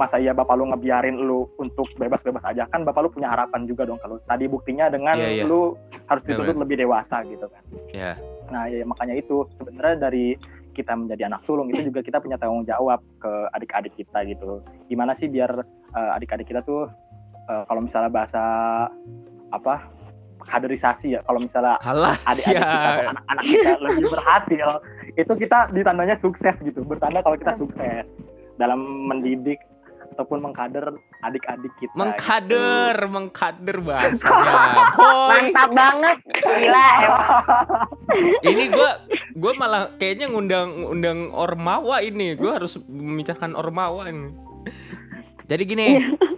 masa 0.00 0.16
iya 0.16 0.32
bapak 0.32 0.56
lu 0.56 0.72
ngebiarin 0.72 1.20
lu 1.20 1.44
untuk 1.60 1.88
bebas-bebas 2.00 2.44
aja. 2.48 2.64
Kan 2.72 2.84
bapak 2.88 3.04
lu 3.04 3.10
punya 3.12 3.28
harapan 3.28 3.68
juga 3.68 3.84
dong 3.84 4.00
kalau 4.00 4.16
tadi 4.24 4.48
buktinya 4.48 4.88
dengan 4.88 5.16
Iya, 5.20 5.42
iya. 5.42 5.44
lu 5.44 5.76
harus 6.08 6.22
Benar, 6.24 6.30
dituntut 6.36 6.56
lebih 6.64 6.76
dewasa 6.84 7.24
gitu 7.28 7.46
kan. 7.48 7.62
Ya 7.92 8.14
nah 8.52 8.68
ya 8.68 8.84
makanya 8.84 9.16
itu 9.16 9.48
sebenarnya 9.56 9.96
dari 10.12 10.36
kita 10.76 10.92
menjadi 10.92 11.28
anak 11.28 11.44
sulung 11.48 11.72
itu 11.72 11.88
juga 11.88 12.00
kita 12.04 12.20
punya 12.20 12.36
tanggung 12.36 12.68
jawab 12.68 13.00
ke 13.20 13.32
adik-adik 13.56 13.96
kita 13.96 14.24
gitu. 14.28 14.60
Gimana 14.92 15.16
sih 15.16 15.28
biar 15.32 15.50
eh, 15.96 16.16
adik-adik 16.16 16.52
kita 16.52 16.60
tuh 16.64 16.88
eh, 17.48 17.64
kalau 17.64 17.80
misalnya 17.84 18.12
bahasa 18.12 18.44
apa 19.52 19.88
kaderisasi 20.42 21.16
ya 21.16 21.20
kalau 21.24 21.40
misalnya 21.44 21.80
adik-adik 22.28 22.60
kita 22.60 22.88
atau 22.92 23.04
anak-anak 23.16 23.44
kita 23.44 23.70
lebih 23.84 24.04
berhasil 24.10 24.68
itu 25.16 25.32
kita 25.48 25.58
ditandanya 25.72 26.16
sukses 26.20 26.56
gitu. 26.60 26.80
Bertanda 26.84 27.24
kalau 27.24 27.36
kita 27.40 27.56
sukses. 27.56 28.04
Dalam 28.60 29.08
mendidik 29.08 29.58
ataupun 30.12 30.38
mengkader 30.44 30.92
adik-adik 31.24 31.72
kita. 31.80 31.96
Mengkader, 31.96 32.96
mengkader 33.08 33.76
bahasanya. 33.80 34.54
Boy, 35.00 35.48
Mantap 35.48 35.70
banget. 35.72 36.18
Gila 36.30 36.88
ini 38.42 38.64
gue 38.68 38.90
gue 39.32 39.52
malah 39.56 39.94
kayaknya 39.96 40.28
ngundang 40.30 40.86
undang 40.88 41.18
ormawa 41.32 42.04
ini. 42.04 42.36
Gue 42.36 42.52
harus 42.52 42.76
memecahkan 42.84 43.56
ormawa 43.56 44.08
ini. 44.10 44.32
Jadi 45.48 45.62
gini, 45.66 45.86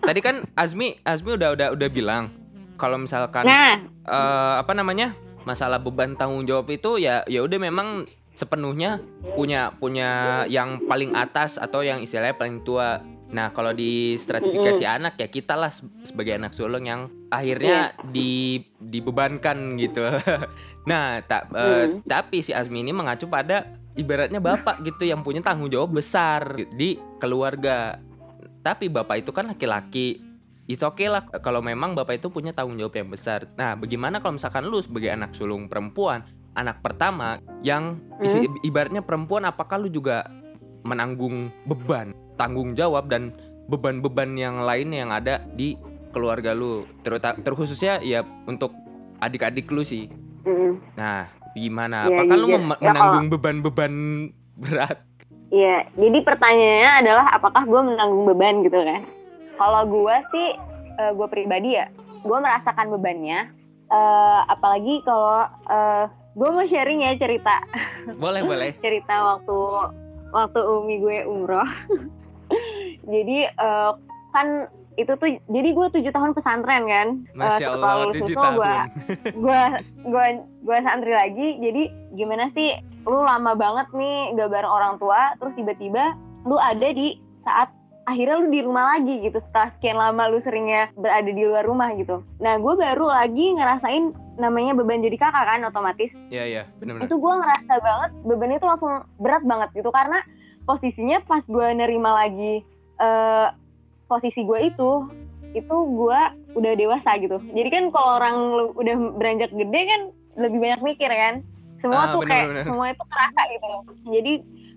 tadi 0.03 0.21
kan 0.25 0.43
Azmi 0.57 0.99
Azmi 1.05 1.37
udah 1.37 1.55
udah 1.55 1.69
udah 1.77 1.89
bilang 1.93 2.33
kalau 2.75 2.99
misalkan 2.99 3.47
Nah, 3.47 3.79
eh, 3.87 4.55
apa 4.59 4.73
namanya 4.75 5.15
masalah 5.45 5.79
beban 5.79 6.17
tanggung 6.17 6.49
jawab 6.49 6.73
itu 6.73 6.97
ya 6.99 7.23
ya 7.29 7.45
udah 7.45 7.59
memang 7.61 8.09
sepenuhnya 8.35 8.99
punya 9.39 9.71
punya 9.79 10.43
yang 10.51 10.83
paling 10.91 11.15
atas 11.15 11.61
atau 11.61 11.87
yang 11.87 12.03
istilahnya 12.03 12.35
paling 12.35 12.65
tua. 12.67 13.03
Nah 13.31 13.51
kalau 13.51 13.71
di 13.71 14.15
stratifikasi 14.15 14.85
anak 14.85 15.17
ya 15.17 15.27
kita 15.27 15.55
lah 15.55 15.69
se- 15.69 15.87
sebagai 16.03 16.35
anak 16.35 16.53
sulung 16.53 16.85
yang 16.85 17.01
akhirnya 17.29 17.77
di 18.07 18.61
dibebankan 18.79 19.77
gitu. 19.77 20.05
nah 20.91 21.21
tak 21.21 21.49
eh, 21.53 21.85
Hmm. 21.87 22.01
tapi 22.05 22.41
si 22.41 22.51
Azmi 22.51 22.81
ini 22.81 22.93
mengacu 22.93 23.27
pada 23.27 23.65
ibaratnya 23.95 24.39
bapak 24.39 24.83
gitu 24.83 25.05
yang 25.05 25.23
punya 25.23 25.41
tanggung 25.41 25.69
jawab 25.69 25.95
besar 25.95 26.45
di 26.73 26.99
keluarga. 27.17 27.99
Tapi 28.61 28.89
bapak 28.89 29.21
itu 29.21 29.31
kan 29.31 29.47
laki-laki 29.47 30.21
It's 30.65 30.81
okay 30.81 31.13
lah 31.13 31.29
kalau 31.45 31.61
memang 31.61 31.93
bapak 31.93 32.17
itu 32.17 32.33
punya 32.33 32.57
tanggung 32.57 32.81
jawab 32.81 32.97
yang 32.97 33.13
besar. 33.13 33.45
Nah, 33.53 33.77
bagaimana 33.77 34.25
kalau 34.25 34.41
misalkan 34.41 34.65
lu 34.65 34.81
sebagai 34.81 35.13
anak 35.13 35.37
sulung 35.37 35.69
perempuan, 35.69 36.25
anak 36.57 36.81
pertama 36.81 37.37
yang 37.61 38.01
isi- 38.25 38.49
ibaratnya 38.65 39.05
perempuan, 39.05 39.45
apakah 39.45 39.77
lu 39.77 39.93
juga 39.93 40.25
menanggung 40.81 41.53
beban, 41.65 42.17
tanggung 42.35 42.75
jawab 42.75 43.07
dan 43.07 43.33
beban-beban 43.67 44.35
yang 44.35 44.61
lainnya 44.61 44.99
yang 45.01 45.13
ada 45.13 45.35
di 45.51 45.79
keluarga 46.11 46.53
lu, 46.53 46.87
terutama 47.01 47.41
terkhususnya 47.41 47.99
ya 47.99 48.23
untuk 48.45 48.71
adik-adik 49.19 49.67
lu 49.69 49.83
sih. 49.83 50.07
mm, 50.45 50.95
Nah, 50.95 51.27
gimana? 51.53 52.07
Ya, 52.07 52.23
Apakah 52.23 52.37
lu 52.37 52.47
mem- 52.49 52.77
Ya, 52.77 52.87
menanggung 52.87 53.27
beban-beban 53.29 53.93
berat? 54.55 55.03
Iya, 55.49 55.87
jadi 55.95 56.19
pertanyaannya 56.21 56.91
adalah 57.01 57.27
apakah 57.33 57.63
gue 57.63 57.81
menanggung 57.85 58.27
beban 58.27 58.63
gitu 58.63 58.75
kan? 58.77 59.03
Kalau 59.55 59.83
gue 59.87 60.17
sih, 60.31 60.49
gue 61.15 61.27
pribadi 61.27 61.79
ya, 61.79 61.87
gue 62.21 62.37
merasakan 62.37 62.91
bebannya. 62.91 63.51
Eh, 63.87 64.41
apalagi 64.51 65.03
kalau 65.05 65.47
gue 66.35 66.49
mau 66.49 66.67
sharing 66.67 67.01
ya 67.01 67.15
cerita 67.15 67.63
Boleh, 68.19 68.43
boleh. 68.43 68.71
cerita 68.85 69.15
waktu 69.15 69.59
waktu 70.31 70.61
umi 70.61 70.99
gue 70.99 71.17
umroh. 71.25 71.67
jadi 73.05 73.39
eh, 73.51 73.91
kan 74.31 74.49
itu 74.95 75.11
tuh, 75.19 75.27
jadi 75.51 75.69
gue 75.75 75.87
tujuh 75.91 76.13
tahun 76.15 76.39
pesantren 76.39 76.87
kan. 76.87 77.09
Eh, 77.27 77.35
Masya 77.35 77.67
setelah 77.67 77.93
Allah, 77.99 78.15
tujuh 78.15 78.37
tahun. 78.39 78.55
gue 79.35 79.65
gue 80.07 80.27
gue 80.63 80.79
santri 80.81 81.13
lagi 81.13 81.47
jadi 81.59 81.83
gimana 82.15 82.47
sih 82.55 82.79
lu 83.03 83.21
lama 83.21 83.53
banget 83.53 83.91
nih 83.91 84.33
gak 84.33 84.49
bareng 84.49 84.71
orang 84.71 84.95
tua 84.97 85.35
terus 85.37 85.53
tiba-tiba 85.55 86.15
lu 86.47 86.57
ada 86.57 86.89
di 86.89 87.19
saat 87.43 87.69
akhirnya 88.05 88.37
lu 88.39 88.49
di 88.49 88.61
rumah 88.61 88.97
lagi 88.97 89.19
gitu 89.21 89.43
setelah 89.43 89.69
sekian 89.77 89.99
lama 89.99 90.23
lu 90.29 90.39
seringnya 90.41 90.89
berada 90.95 91.27
di 91.27 91.43
luar 91.43 91.65
rumah 91.65 91.93
gitu 91.97 92.23
nah 92.39 92.57
gue 92.57 92.75
baru 92.75 93.05
lagi 93.05 93.45
ngerasain 93.57 94.05
namanya 94.37 94.73
beban 94.73 95.01
jadi 95.01 95.17
kakak 95.17 95.45
kan 95.45 95.61
otomatis 95.65 96.11
Iya, 96.29 96.45
iya, 96.45 96.63
benar-benar. 96.79 97.09
itu 97.09 97.17
gue 97.17 97.33
ngerasa 97.35 97.75
banget 97.81 98.11
beban 98.25 98.53
itu 98.53 98.65
langsung 98.65 98.93
berat 99.19 99.43
banget 99.43 99.69
gitu 99.75 99.91
karena 99.91 100.19
posisinya 100.65 101.19
pas 101.25 101.45
gue 101.45 101.67
nerima 101.75 102.15
lagi 102.15 102.65
eh, 102.97 103.49
posisi 104.05 104.41
gue 104.41 104.61
itu 104.67 104.91
itu 105.53 105.77
gue 105.77 106.21
udah 106.53 106.73
dewasa 106.75 107.11
gitu. 107.19 107.39
Jadi 107.51 107.69
kan 107.71 107.85
kalau 107.89 108.11
orang 108.19 108.37
udah 108.75 108.95
beranjak 109.15 109.51
gede 109.51 109.81
kan 109.85 110.01
lebih 110.37 110.59
banyak 110.59 110.81
mikir 110.83 111.09
kan. 111.09 111.35
Semua 111.79 112.09
Ah, 112.09 112.13
tuh 112.13 112.23
kayak 112.23 112.49
bener-bener. 112.49 112.65
semua 112.67 112.87
itu 112.91 113.05
kerasa 113.05 113.41
gitu. 113.49 113.65
Loh 113.65 113.83
jadi 114.09 114.33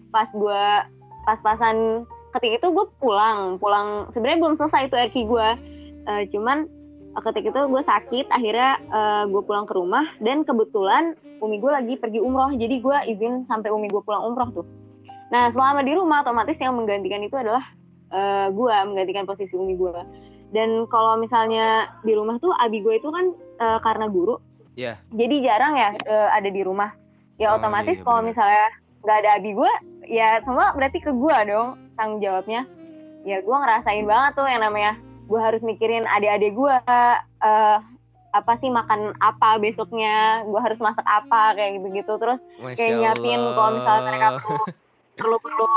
pas 0.08 0.30
gue 0.30 0.64
pas-pasan 1.24 1.78
ketika 2.32 2.56
itu 2.58 2.68
gue 2.72 2.86
pulang 2.98 3.58
pulang 3.58 4.08
sebenarnya 4.12 4.40
belum 4.40 4.56
selesai 4.56 4.82
itu 4.86 4.96
RQ 4.96 5.16
gue 5.26 5.50
Eh, 6.08 6.24
cuman 6.32 6.64
eh, 7.12 7.22
ketika 7.26 7.52
itu 7.52 7.62
gue 7.68 7.84
sakit 7.84 8.26
akhirnya 8.30 8.70
gue 9.28 9.42
pulang 9.42 9.68
ke 9.68 9.76
rumah 9.76 10.08
dan 10.18 10.44
kebetulan 10.44 11.14
umi 11.38 11.60
gue 11.60 11.68
lagi 11.68 11.94
pergi 11.98 12.18
umroh. 12.18 12.48
Jadi 12.50 12.80
gue 12.80 12.98
izin 13.12 13.44
sampai 13.46 13.68
umi 13.70 13.88
gue 13.88 14.00
pulang 14.00 14.24
umroh 14.24 14.48
tuh. 14.54 14.66
Nah 15.28 15.52
selama 15.52 15.84
di 15.84 15.92
rumah 15.92 16.24
otomatis 16.24 16.56
yang 16.56 16.76
menggantikan 16.76 17.20
itu 17.20 17.36
adalah 17.36 17.60
eh, 18.12 18.48
gue 18.52 18.76
menggantikan 18.88 19.26
posisi 19.28 19.54
umi 19.56 19.76
gue 19.76 19.92
dan 20.56 20.88
kalau 20.88 21.20
misalnya 21.20 21.92
di 22.08 22.16
rumah 22.16 22.40
tuh 22.40 22.56
abi 22.56 22.80
gue 22.80 22.96
itu 23.00 23.10
kan 23.12 23.26
eh, 23.60 23.80
karena 23.84 24.08
guru. 24.08 24.40
Iya. 24.78 24.94
jadi 25.10 25.36
jarang 25.42 25.74
ya 25.74 25.90
eh, 26.06 26.30
ada 26.38 26.50
di 26.54 26.62
rumah. 26.62 26.94
Ya 27.42 27.54
Oh, 27.54 27.58
otomatis 27.58 27.98
iya, 27.98 28.06
kalau 28.06 28.22
misalnya 28.22 28.66
nggak 29.02 29.18
ada 29.26 29.30
abi 29.42 29.52
gue 29.58 29.72
ya 30.06 30.38
semua 30.46 30.74
berarti 30.78 31.02
ke 31.02 31.10
gue 31.10 31.38
dong 31.50 31.82
tanggung 31.98 32.22
jawabnya. 32.22 32.62
Ya 33.26 33.42
gue 33.42 33.58
ngerasain 33.58 34.06
banget 34.06 34.32
tuh 34.38 34.46
yang 34.46 34.62
namanya 34.62 34.94
gue 35.28 35.40
harus 35.42 35.62
mikirin 35.66 36.06
adik-adik 36.06 36.54
gue 36.54 36.76
eh 37.42 37.78
apa 38.38 38.54
sih 38.62 38.70
makan 38.70 39.18
apa 39.18 39.58
besoknya 39.58 40.46
gue 40.46 40.62
harus 40.62 40.78
masak 40.78 41.06
apa 41.10 41.58
kayak 41.58 41.82
gitu-gitu. 41.82 42.14
Terus 42.22 42.40
Masya 42.62 42.78
kayak 42.78 42.94
nyiapin 43.02 43.42
kalau 43.58 43.72
misalnya 43.82 44.04
mereka 44.06 44.28
tuh 44.46 44.62
perlu-perlu 45.18 45.68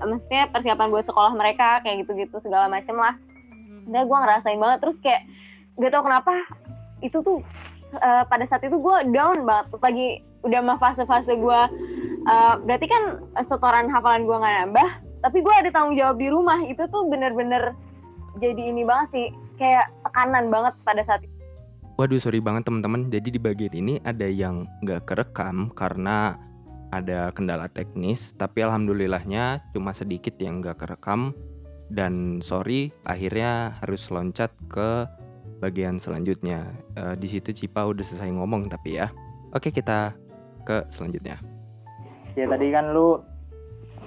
maksudnya 0.00 0.48
persiapan 0.54 0.88
buat 0.88 1.06
sekolah 1.10 1.32
mereka 1.34 1.82
kayak 1.82 2.06
gitu-gitu 2.06 2.38
segala 2.40 2.70
macem 2.70 2.94
lah. 2.94 3.18
Udah 3.90 4.02
gue 4.06 4.18
ngerasain 4.22 4.60
banget. 4.62 4.78
Terus 4.80 4.96
kayak 5.02 5.22
gak 5.82 5.90
tau 5.92 6.02
kenapa 6.06 6.32
itu 7.02 7.18
tuh 7.20 7.38
eh, 7.98 8.22
pada 8.30 8.44
saat 8.46 8.62
itu 8.62 8.78
gue 8.78 8.96
down 9.12 9.44
banget. 9.44 9.66
Terus 9.74 9.82
lagi 9.82 10.08
udah 10.46 10.60
mah 10.62 10.78
fase-fase 10.78 11.32
gue 11.34 11.60
eh, 12.30 12.54
berarti 12.64 12.86
kan 12.86 13.02
setoran 13.50 13.90
hafalan 13.90 14.24
gue 14.24 14.36
nggak 14.38 14.56
nambah 14.64 14.88
tapi 15.24 15.40
gue 15.40 15.54
ada 15.56 15.70
tanggung 15.74 15.98
jawab 15.98 16.16
di 16.16 16.28
rumah. 16.30 16.58
Itu 16.70 16.86
tuh 16.88 17.10
bener-bener 17.10 17.74
jadi 18.38 18.62
ini 18.70 18.86
banget 18.86 19.08
sih 19.12 19.26
kayak 19.58 19.90
tekanan 20.06 20.50
banget 20.50 20.74
pada 20.86 21.02
saat 21.06 21.22
itu. 21.22 21.34
Waduh 21.94 22.18
sorry 22.18 22.42
banget 22.42 22.66
teman-teman 22.66 23.06
Jadi 23.06 23.38
di 23.38 23.40
bagian 23.40 23.70
ini 23.70 23.94
ada 24.02 24.26
yang 24.26 24.66
nggak 24.82 25.06
kerekam 25.06 25.70
Karena 25.78 26.34
ada 27.00 27.34
kendala 27.34 27.66
teknis 27.66 28.36
Tapi 28.36 28.62
alhamdulillahnya 28.62 29.72
cuma 29.74 29.90
sedikit 29.90 30.34
yang 30.38 30.62
nggak 30.62 30.84
kerekam 30.84 31.34
Dan 31.90 32.44
sorry 32.44 32.94
akhirnya 33.02 33.78
harus 33.82 34.06
loncat 34.12 34.54
ke 34.70 35.08
bagian 35.58 35.98
selanjutnya 35.98 36.74
Eh, 36.94 37.14
Di 37.18 37.26
situ 37.26 37.50
Cipa 37.50 37.86
udah 37.88 38.04
selesai 38.04 38.30
ngomong 38.30 38.70
tapi 38.70 38.98
ya 38.98 39.10
Oke 39.50 39.74
kita 39.74 40.14
ke 40.62 40.86
selanjutnya 40.90 41.38
Ya 42.34 42.50
tadi 42.50 42.70
kan 42.74 42.90
lu 42.90 43.22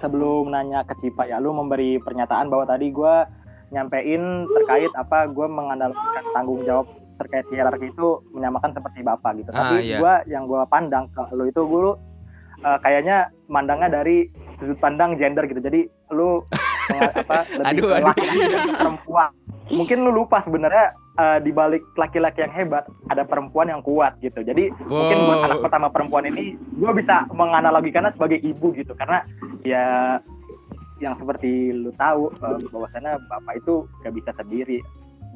sebelum 0.01 0.53
nanya 0.53 0.85
ke 0.85 0.93
Cipa 1.01 1.25
ya 1.25 1.41
lu 1.41 1.53
memberi 1.53 1.97
pernyataan 2.01 2.49
bahwa 2.51 2.65
tadi 2.69 2.93
gua 2.93 3.25
nyampein 3.73 4.47
terkait 4.47 4.91
apa 4.95 5.27
gua 5.27 5.49
mengandalkan 5.49 6.23
tanggung 6.31 6.61
jawab 6.63 6.87
terkait 7.17 7.49
hierarki 7.49 7.89
itu 7.89 8.21
menyamakan 8.29 8.77
seperti 8.77 9.01
bapak 9.01 9.41
gitu. 9.41 9.49
Ah, 9.51 9.73
Tapi 9.73 9.89
iya. 9.89 9.97
gua 9.97 10.13
yang 10.29 10.45
gua 10.45 10.69
pandang 10.69 11.09
ke 11.09 11.21
lu 11.33 11.49
itu 11.49 11.61
gua 11.65 11.97
uh, 12.63 12.77
kayaknya 12.81 13.29
mandangnya 13.51 14.01
dari 14.01 14.29
sudut 14.57 14.77
pandang 14.81 15.17
gender 15.17 15.45
gitu. 15.45 15.61
Jadi 15.61 15.85
lu 16.13 16.39
apa 16.87 17.43
lebih 17.59 17.67
Aduh, 17.67 17.89
laki-laki 17.99 18.39
dan 18.47 18.69
perempuan. 18.73 19.29
Mungkin 19.67 19.97
lu 20.07 20.11
lupa 20.15 20.39
sebenarnya 20.47 20.95
uh, 21.19 21.37
di 21.43 21.51
balik 21.51 21.83
laki-laki 21.99 22.39
yang 22.45 22.53
hebat 22.55 22.87
ada 23.11 23.27
perempuan 23.27 23.67
yang 23.67 23.83
kuat 23.83 24.15
gitu. 24.23 24.39
Jadi 24.41 24.71
mungkin 24.87 25.17
buat 25.27 25.39
Wow. 25.43 25.47
anak 25.51 25.59
pertama 25.67 25.87
perempuan 25.91 26.25
ini 26.31 26.55
gue 26.55 26.91
bisa 26.95 27.27
menganalogikannya 27.35 28.15
sebagai 28.15 28.39
ibu 28.39 28.71
gitu 28.73 28.95
karena 28.95 29.21
ya 29.67 30.17
yang 30.97 31.13
seperti 31.21 31.69
lu 31.77 31.93
tahu 31.93 32.33
eh, 32.33 32.57
bahwasannya 32.73 33.21
bapak 33.29 33.53
itu 33.61 33.85
gak 34.01 34.13
bisa 34.17 34.31
sendiri 34.33 34.81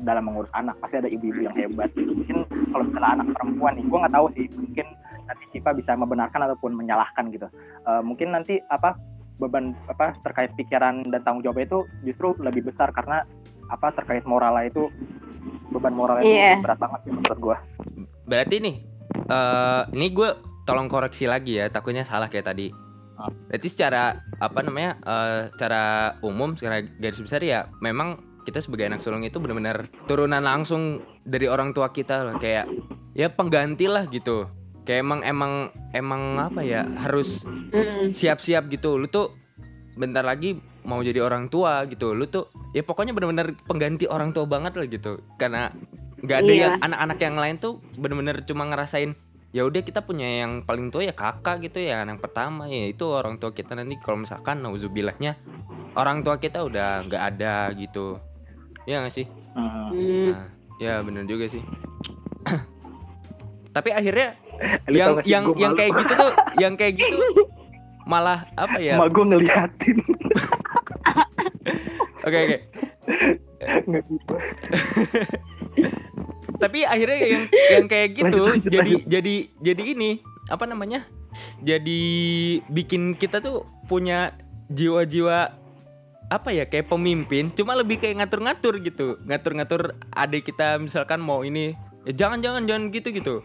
dalam 0.01 0.25
mengurus 0.25 0.49
anak 0.57 0.73
pasti 0.81 0.97
ada 0.97 1.05
ibu-ibu 1.05 1.45
yang 1.45 1.53
hebat 1.53 1.93
gitu. 1.93 2.09
mungkin 2.17 2.41
kalau 2.73 2.83
misalnya 2.89 3.21
anak 3.21 3.27
perempuan 3.37 3.73
nih 3.77 3.85
gue 3.85 3.97
nggak 4.01 4.15
tahu 4.17 4.27
sih 4.33 4.45
mungkin 4.57 4.87
nanti 5.31 5.47
Cipa 5.55 5.71
bisa 5.71 5.95
membenarkan 5.95 6.43
ataupun 6.51 6.75
menyalahkan 6.75 7.31
gitu. 7.31 7.47
Eh, 7.87 8.01
mungkin 8.03 8.35
nanti 8.35 8.59
apa 8.67 8.99
beban 9.39 9.73
apa 9.89 10.13
terkait 10.21 10.53
pikiran 10.53 11.07
dan 11.09 11.23
tanggung 11.25 11.41
jawab 11.41 11.63
itu 11.63 11.81
justru 12.05 12.35
lebih 12.37 12.67
besar 12.69 12.93
karena 12.93 13.25
apa 13.71 13.89
terkait 13.95 14.21
moralnya 14.27 14.69
itu 14.69 14.85
beban 15.73 15.95
moralnya 15.95 16.27
Iya. 16.27 16.51
itu 16.59 16.67
berat 16.67 16.77
banget 16.77 16.99
sih 17.07 17.11
menurut 17.15 17.39
gue 17.39 17.57
Berarti 18.27 18.55
nih 18.61 18.75
eh 19.31 19.81
ini 19.97 20.07
gue 20.13 20.29
tolong 20.61 20.85
koreksi 20.85 21.25
lagi 21.25 21.57
ya 21.57 21.73
Takutnya 21.73 22.05
salah 22.05 22.29
kayak 22.29 22.53
tadi. 22.53 22.69
Ah. 23.17 23.33
Berarti 23.49 23.67
secara 23.71 24.13
apa 24.37 24.59
namanya 24.61 25.01
eh 25.01 25.41
secara 25.57 26.13
umum 26.21 26.53
secara 26.53 26.85
garis 27.01 27.23
besar 27.23 27.41
ya 27.41 27.65
memang 27.81 28.21
kita 28.45 28.61
sebagai 28.61 28.93
anak 28.93 29.01
sulung 29.01 29.25
itu 29.25 29.41
benar-benar 29.41 29.89
turunan 30.05 30.41
langsung 30.41 31.01
dari 31.25 31.49
orang 31.49 31.73
tua 31.73 31.89
kita 31.89 32.21
lah. 32.29 32.37
Kayak 32.37 32.69
ya 33.17 33.33
pengganti 33.33 33.89
lah 33.89 34.05
gitu 34.05 34.45
kayak 34.81 35.05
emang 35.05 35.21
emang 35.21 35.53
emang 35.93 36.21
apa 36.41 36.61
ya 36.65 36.81
harus 37.05 37.45
siap-siap 38.11 38.67
gitu. 38.69 38.97
Lu 38.97 39.07
tuh 39.07 39.33
bentar 39.95 40.25
lagi 40.25 40.57
mau 40.87 40.99
jadi 41.01 41.21
orang 41.21 41.47
tua 41.47 41.85
gitu. 41.85 42.17
Lu 42.17 42.25
tuh 42.25 42.49
ya 42.73 42.81
pokoknya 42.81 43.13
bener-bener 43.13 43.53
pengganti 43.65 44.09
orang 44.09 44.33
tua 44.33 44.49
banget 44.49 44.73
lah 44.77 44.87
gitu. 44.89 45.21
Karena 45.37 45.69
nggak 46.21 46.37
ada 46.37 46.51
Iya. 46.53 46.61
yang 46.61 46.73
anak-anak 46.81 47.17
yang 47.21 47.35
lain 47.37 47.55
tuh 47.57 47.73
bener-bener 47.97 48.45
cuma 48.45 48.69
ngerasain 48.69 49.17
ya 49.51 49.67
udah 49.67 49.81
kita 49.83 49.99
punya 50.05 50.45
yang 50.45 50.63
paling 50.63 50.87
tua 50.93 51.03
ya 51.03 51.11
kakak 51.11 51.65
gitu 51.65 51.81
ya 51.83 52.01
yang 52.01 52.17
pertama. 52.17 52.65
Ya 52.69 52.89
itu 52.89 53.05
orang 53.05 53.37
tua 53.37 53.53
kita 53.53 53.77
nanti 53.77 53.97
kalau 54.01 54.21
misalkan 54.25 54.61
nauzubillahnya 54.65 55.37
orang 55.97 56.23
tua 56.25 56.39
kita 56.41 56.63
udah 56.65 57.05
nggak 57.05 57.23
ada 57.35 57.69
gitu. 57.77 58.17
Ya 58.89 59.03
nggak 59.05 59.13
sih. 59.13 59.27
Hmm. 59.53 60.31
Nah, 60.31 60.47
ya 60.79 61.03
bener 61.03 61.27
juga 61.27 61.45
sih. 61.51 61.61
Tapi 63.75 63.89
akhirnya 63.91 64.35
yang 64.91 65.11
yang 65.25 65.45
yang 65.57 65.73
kayak 65.73 65.91
gitu 65.97 66.13
tuh 66.13 66.31
yang 66.59 66.73
kayak 66.77 66.93
gitu 66.99 67.17
malah 68.05 68.49
apa 68.57 68.77
ya? 68.81 68.97
Emak 68.97 69.09
gue 69.13 69.25
ngeliatin. 69.25 69.97
Oke 72.21 72.37
oke. 72.37 72.57
Tapi 76.61 76.79
akhirnya 76.85 77.17
yang 77.25 77.43
yang 77.49 77.85
kayak 77.89 78.09
gitu 78.13 78.39
Lanjut, 78.45 78.53
lanjut, 78.61 78.71
jadi 78.73 78.91
lanjut. 78.93 79.09
jadi 79.09 79.35
jadi 79.61 79.83
ini 79.97 80.09
apa 80.49 80.65
namanya? 80.69 81.05
Jadi 81.63 82.01
bikin 82.69 83.15
kita 83.17 83.41
tuh 83.41 83.65
punya 83.89 84.37
jiwa-jiwa 84.69 85.57
apa 86.29 86.49
ya? 86.53 86.69
Kayak 86.69 86.93
pemimpin 86.93 87.49
cuma 87.57 87.73
lebih 87.73 87.97
kayak 87.97 88.21
ngatur-ngatur 88.21 88.77
gitu. 88.85 89.17
Ngatur-ngatur 89.25 89.97
adik 90.13 90.53
kita 90.53 90.77
misalkan 90.77 91.21
mau 91.23 91.41
ini 91.41 91.73
ya 92.05 92.13
jangan 92.25 92.41
jangan 92.41 92.65
jangan 92.65 92.83
gitu 92.89 93.09
gitu 93.13 93.35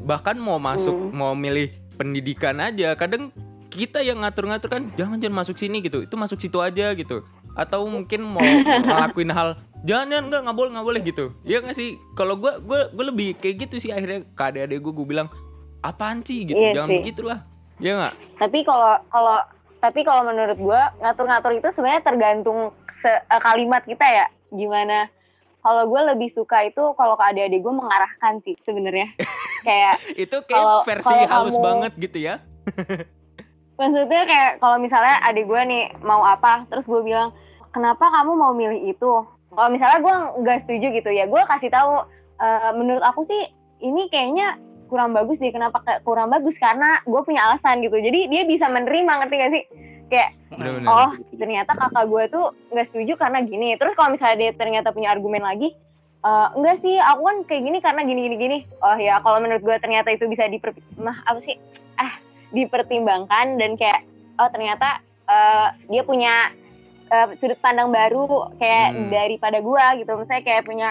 bahkan 0.00 0.34
mau 0.34 0.56
masuk 0.56 0.92
Hmm. 0.92 1.10
mau 1.12 1.32
milih 1.32 1.68
pendidikan 1.94 2.58
aja 2.58 2.94
kadang 2.94 3.30
kita 3.68 3.98
yang 3.98 4.20
ngatur-ngatur 4.20 4.68
kan 4.68 4.82
jangan 4.94 5.16
jangan 5.16 5.36
masuk 5.38 5.56
sini 5.56 5.80
gitu 5.80 6.02
itu 6.02 6.14
masuk 6.14 6.36
situ 6.36 6.58
aja 6.58 6.92
gitu 6.92 7.24
atau 7.52 7.84
mungkin 7.84 8.20
mau 8.22 8.40
ngelakuin 8.84 9.28
hal 9.28 9.48
jangan 9.82 10.06
jangan 10.08 10.24
nggak 10.26 10.40
nggak 10.42 10.56
boleh 10.56 10.70
nggak 10.70 10.86
boleh 10.86 11.00
gitu 11.02 11.24
ya 11.42 11.58
nggak 11.58 11.72
sih 11.72 11.88
kalau 12.12 12.34
gue 12.34 12.52
gue 12.58 12.80
gue 12.90 13.04
lebih 13.06 13.28
kayak 13.34 13.56
gitu 13.62 13.76
sih 13.78 13.90
akhirnya 13.90 14.28
ke 14.28 14.42
adik-adik 14.42 14.78
gue 14.78 14.92
gue 14.92 15.06
bilang 15.08 15.28
apaan 15.80 16.20
sih 16.20 16.44
gitu 16.44 16.60
Iya 16.60 16.72
jangan 16.74 16.88
sih. 16.88 16.98
begitulah 17.00 17.38
ya 17.78 17.92
nggak 17.94 18.14
Tapi 18.38 18.58
kalau 18.62 18.92
kalau 19.08 19.38
tapi 19.78 20.00
kalau 20.00 20.22
menurut 20.24 20.54
gua 20.56 20.94
ngatur-ngatur 20.96 21.52
itu 21.52 21.66
sebenarnya 21.72 22.02
tergantung 22.02 22.70
se- 22.96 23.22
eh, 23.24 23.40
kalimat 23.40 23.82
kita 23.82 24.02
ya. 24.04 24.26
Gimana? 24.48 25.10
Kalau 25.62 25.86
gue 25.86 26.00
lebih 26.04 26.28
suka 26.32 26.64
itu 26.64 26.82
kalau 26.92 27.14
ke 27.14 27.24
adik-adik 27.24 27.60
gue 27.60 27.70
mengarahkan 27.72 28.42
sih 28.42 28.58
sebenarnya. 28.60 29.14
Kayak 29.62 29.94
itu 30.12 30.36
kayak 30.42 30.58
Kalau- 30.58 30.82
versi 30.82 31.06
kalau 31.08 31.30
halus 31.30 31.54
kamu- 31.54 31.64
banget 31.64 31.92
gitu 31.96 32.18
ya 32.20 32.34
maksudnya 33.72 34.22
kayak 34.24 34.50
kalau 34.58 34.76
misalnya 34.76 35.18
adik 35.22 35.44
gue 35.44 35.62
nih 35.64 35.84
mau 36.00 36.22
apa, 36.22 36.66
terus 36.66 36.82
gue 36.84 37.02
bilang 37.02 37.30
kenapa 37.70 38.04
kamu 38.04 38.32
mau 38.32 38.52
milih 38.52 38.90
itu? 38.90 39.12
Kalau 39.48 39.68
misalnya 39.68 39.98
gue 39.98 40.14
nggak 40.40 40.58
setuju 40.62 40.86
gitu 40.92 41.10
ya, 41.10 41.24
gue 41.24 41.42
kasih 41.48 41.68
tahu 41.68 41.92
"Eh, 42.38 42.70
menurut 42.72 43.02
aku 43.02 43.22
sih 43.24 43.42
ini 43.80 44.06
kayaknya 44.08 44.58
kurang 44.86 45.12
bagus 45.12 45.38
deh. 45.38 45.50
Kenapa 45.50 45.78
kurang 46.00 46.28
bagus? 46.28 46.54
Karena 46.56 47.00
gue 47.02 47.20
punya 47.22 47.42
alasan 47.44 47.80
gitu. 47.80 47.96
Jadi 47.96 48.28
dia 48.28 48.42
bisa 48.44 48.66
menerima 48.66 49.12
ngerti 49.18 49.34
gak 49.36 49.52
sih? 49.52 49.64
Kayak 50.12 50.36
benar-benar 50.52 50.92
oh 50.92 51.10
ternyata 51.32 51.72
kakak 51.72 52.04
gue 52.04 52.24
tuh 52.28 52.46
nggak 52.68 52.86
setuju 52.92 53.12
karena 53.16 53.38
gini. 53.48 53.68
Terus 53.80 53.96
kalau 53.96 54.12
misalnya 54.12 54.36
dia 54.36 54.50
ternyata 54.52 54.92
punya 54.92 55.08
argumen 55.08 55.40
lagi, 55.40 55.72
"Eh, 56.20 56.46
enggak 56.52 56.84
sih, 56.84 57.00
aku 57.00 57.20
kan 57.24 57.36
kayak 57.48 57.62
gini 57.64 57.78
karena 57.80 58.00
gini 58.04 58.20
gini 58.28 58.36
gini. 58.36 58.58
Oh 58.84 58.96
ya, 59.00 59.24
kalau 59.24 59.40
menurut 59.40 59.64
gue 59.64 59.76
ternyata 59.80 60.12
itu 60.12 60.28
bisa 60.28 60.44
diper, 60.52 60.76
mah 61.00 61.16
apa 61.24 61.40
sih? 61.48 61.56
Ah, 61.96 62.12
dipertimbangkan 62.52 63.56
dan 63.56 63.80
kayak 63.80 64.04
oh 64.36 64.48
ternyata 64.52 65.00
eh, 65.24 65.68
dia 65.88 66.02
punya 66.04 66.52
eh, 67.08 67.26
sudut 67.40 67.56
pandang 67.64 67.88
baru 67.88 68.52
kayak 68.60 68.88
Hmm. 68.92 69.08
daripada 69.08 69.58
gue 69.64 69.84
gitu. 70.04 70.12
Misalnya 70.20 70.44
kayak 70.44 70.68
punya 70.68 70.88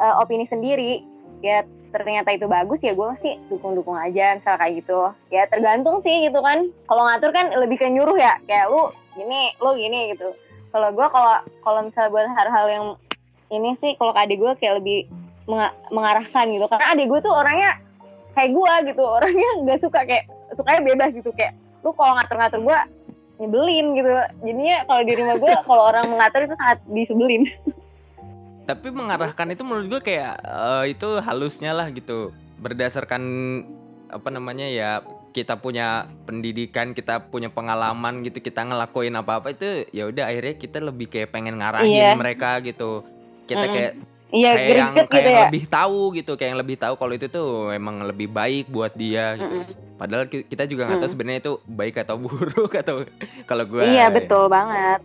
eh, 0.00 0.14
opini 0.16 0.48
sendiri. 0.48 1.04
Ya 1.44 1.60
ternyata 1.96 2.30
itu 2.32 2.46
bagus 2.46 2.80
ya 2.84 2.92
gue 2.92 3.10
sih 3.24 3.34
dukung-dukung 3.48 3.96
aja 3.96 4.36
misal 4.36 4.60
kayak 4.60 4.84
gitu. 4.84 5.10
Ya 5.32 5.48
tergantung 5.48 6.04
sih 6.04 6.28
gitu 6.28 6.38
kan. 6.44 6.68
Kalau 6.86 7.02
ngatur 7.08 7.32
kan 7.32 7.50
lebih 7.56 7.80
ke 7.80 7.88
nyuruh 7.88 8.16
ya. 8.20 8.36
Kayak 8.44 8.68
lu 8.68 8.92
gini, 9.16 9.52
lu 9.58 9.72
gini 9.74 10.12
gitu. 10.12 10.36
Kalau 10.70 10.92
gue 10.92 11.06
kalau 11.08 11.34
kalau 11.64 11.80
misalnya 11.88 12.12
buat 12.12 12.28
hal-hal 12.28 12.66
yang 12.68 12.86
ini 13.48 13.78
sih 13.80 13.96
kalau 13.96 14.12
adik 14.12 14.36
gue 14.36 14.52
kayak 14.60 14.84
lebih 14.84 15.08
menga- 15.48 15.76
mengarahkan 15.88 16.44
gitu. 16.52 16.66
Karena 16.68 16.86
adik 16.92 17.06
gue 17.08 17.20
tuh 17.24 17.32
orangnya 17.32 17.70
kayak 18.36 18.50
gue 18.52 18.72
gitu. 18.92 19.02
Orangnya 19.02 19.48
nggak 19.64 19.80
suka 19.80 20.00
kayak 20.04 20.24
sukanya 20.54 20.80
bebas 20.84 21.10
gitu 21.16 21.30
kayak 21.32 21.56
lu 21.80 21.90
kalau 21.96 22.18
ngatur-ngatur 22.20 22.60
gue 22.60 22.78
nyebelin 23.40 23.86
gitu. 23.96 24.10
Jadinya 24.44 24.76
kalau 24.84 25.02
di 25.04 25.12
rumah 25.16 25.36
gue 25.40 25.52
kalau 25.64 25.82
orang 25.88 26.04
mengatur 26.12 26.44
itu 26.44 26.54
sangat 26.60 26.78
disebelin. 26.92 27.44
tapi 28.66 28.90
mengarahkan 28.90 29.46
itu 29.48 29.62
menurut 29.62 29.86
gue 29.88 30.00
kayak 30.04 30.34
eh, 30.38 30.84
itu 30.90 31.08
halusnya 31.18 31.70
lah 31.70 31.86
gitu 31.88 32.30
berdasarkan 32.58 33.22
apa 34.06 34.28
namanya 34.28 34.66
ya 34.66 34.90
kita 35.30 35.54
punya 35.54 35.86
pendidikan 36.24 36.90
kita 36.90 37.20
punya 37.22 37.46
pengalaman 37.48 38.22
gitu 38.22 38.40
kita 38.40 38.62
ngelakuin 38.62 39.14
apa 39.14 39.38
apa 39.38 39.52
itu 39.52 39.66
ya 39.90 40.06
udah 40.06 40.26
akhirnya 40.26 40.54
kita 40.56 40.78
lebih 40.80 41.06
kayak 41.06 41.30
pengen 41.30 41.56
ngarahin 41.56 41.92
Iya. 41.92 42.14
mereka 42.14 42.58
gitu 42.60 43.04
kita 43.44 43.62
Mm-mm. 43.62 43.74
kayak 43.74 43.92
Iya, 44.26 44.50
kayak 44.50 44.66
yang 44.72 44.90
greget 44.92 45.06
kayak 45.06 45.14
gitu 45.14 45.22
yang 45.22 45.36
ya. 45.36 45.44
lebih 45.46 45.64
tahu 45.68 46.00
gitu 46.12 46.32
kayak 46.34 46.50
yang 46.50 46.60
lebih 46.60 46.76
tahu 46.76 46.94
kalau 46.96 47.12
itu 47.14 47.26
tuh 47.28 47.48
emang 47.70 48.02
lebih 48.02 48.26
baik 48.28 48.66
buat 48.66 48.90
dia 48.92 49.36
gitu 49.36 49.56
Mm-mm. 49.62 49.94
padahal 49.94 50.24
ki- 50.26 50.46
kita 50.46 50.66
juga 50.66 50.82
nggak 50.84 50.98
tahu 50.98 51.06
Mm. 51.06 51.14
sebenarnya 51.14 51.40
itu 51.40 51.52
baik 51.64 51.94
atau 52.00 52.16
buruk 52.24 52.72
atau 52.74 52.96
kalau 53.44 53.64
gue 53.64 53.86
Iya 53.86 54.06
betul 54.08 54.48
banget. 54.48 54.98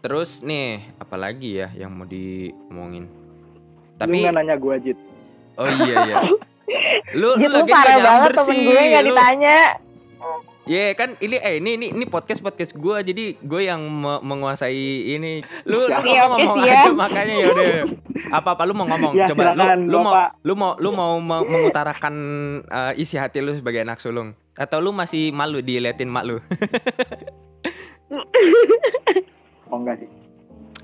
Terus 0.00 0.40
nih 0.40 0.68
apalagi 0.96 1.50
ya 1.56 1.68
yang 1.74 1.92
mau 1.92 2.04
diomongin 2.04 3.04
Lu 3.06 3.98
tapi 3.98 4.16
nggak 4.18 4.32
nanya 4.32 4.56
gue 4.56 4.74
Jit. 4.80 4.98
Oh 5.54 5.68
iya 5.68 5.94
iya. 6.06 6.16
Lu 7.20 7.36
lu 7.36 7.52
lagi 7.52 7.68
parah 7.68 7.96
banget 8.00 8.32
temen 8.34 8.48
sih. 8.48 8.64
gue 8.64 8.80
nggak 8.80 9.02
Lu- 9.02 9.08
ditanya. 9.12 9.56
Iya 10.64 10.94
kan 10.94 11.18
ini 11.18 11.36
eh 11.36 11.58
ini 11.58 11.70
ini 11.74 11.86
ini 11.90 12.04
podcast 12.06 12.40
podcast 12.40 12.72
gue 12.72 12.96
jadi 13.02 13.24
gue 13.36 13.60
yang 13.60 13.82
me- 13.82 14.22
menguasai 14.22 14.72
ini. 15.10 15.44
Lu 15.64 15.84
lu 15.84 16.00
Iya, 16.06 16.22
ngomong, 16.26 16.56
siap. 16.62 16.76
aja 16.78 16.90
makanya 16.90 17.34
ya 17.34 17.46
udah. 17.50 17.68
Apa 18.38 18.54
apa 18.54 18.62
lu 18.62 18.72
mau 18.72 18.86
ngomong? 18.86 19.12
Ya, 19.12 19.26
Coba 19.26 19.50
lu 19.50 19.58
silakan, 19.58 19.78
lu 19.84 19.98
mau 19.98 20.14
Bapak. 20.14 20.30
lu 20.40 20.52
mau 20.54 20.70
lu 20.78 20.90
mau 20.94 21.12
me- 21.18 21.44
mengutarakan 21.44 22.14
eh, 22.62 22.92
isi 22.96 23.18
hati 23.18 23.42
lu 23.42 23.52
sebagai 23.52 23.82
anak 23.82 23.98
sulung 23.98 24.32
atau 24.54 24.78
lu 24.78 24.94
masih 24.94 25.28
malu 25.30 25.58
diliatin 25.58 26.06
mak 26.06 26.24
lu? 26.24 26.38
Oh 29.70 29.78
enggak 29.78 29.98
sih. 29.98 30.10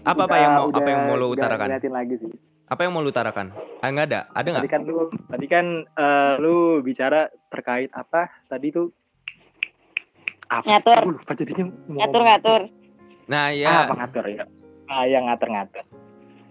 Apa 0.02 0.22
apa 0.22 0.26
Udah- 0.26 0.38
yang 0.38 0.52
mau 0.52 0.64
apa 0.64 0.70
udah 0.72 0.82
yang 0.86 1.02
mau 1.02 1.14
lu 1.14 1.26
nggak 1.26 1.36
utarakan? 1.36 1.66
ngeliatin 1.68 1.92
lagi 1.92 2.14
sih. 2.16 2.32
Apa 2.66 2.80
yang 2.80 2.92
mau 2.92 3.00
lu 3.00 3.10
utarakan? 3.10 3.46
Ah 3.76 3.88
enggak 3.88 4.06
ada. 4.08 4.20
Ada 4.28 4.38
Tadi 4.38 4.50
nggak? 4.52 4.64
kan 4.68 4.82
lu 4.82 4.96
tadi 5.26 5.46
kan 5.46 5.66
eh, 5.84 6.32
lu 6.38 6.54
bicara 6.80 7.20
terkait 7.48 7.90
apa? 7.92 8.30
Tadi 8.46 8.66
tuh 8.70 8.86
apa? 10.46 10.62
Ngatur. 10.64 10.98
Gue 11.00 11.14
lupa 11.16 11.32
jadinya. 11.34 11.64
mau 11.64 11.96
Ngatur 11.96 12.14
ngomong. 12.14 12.26
ngatur. 12.28 12.60
Nah, 13.26 13.44
Ah, 13.44 13.50
ya. 13.52 13.70
apa 13.82 13.94
ngatur 13.96 14.24
ya? 14.28 14.44
Ah, 14.86 15.04
yang 15.04 15.26
ngatur-ngatur. 15.26 15.84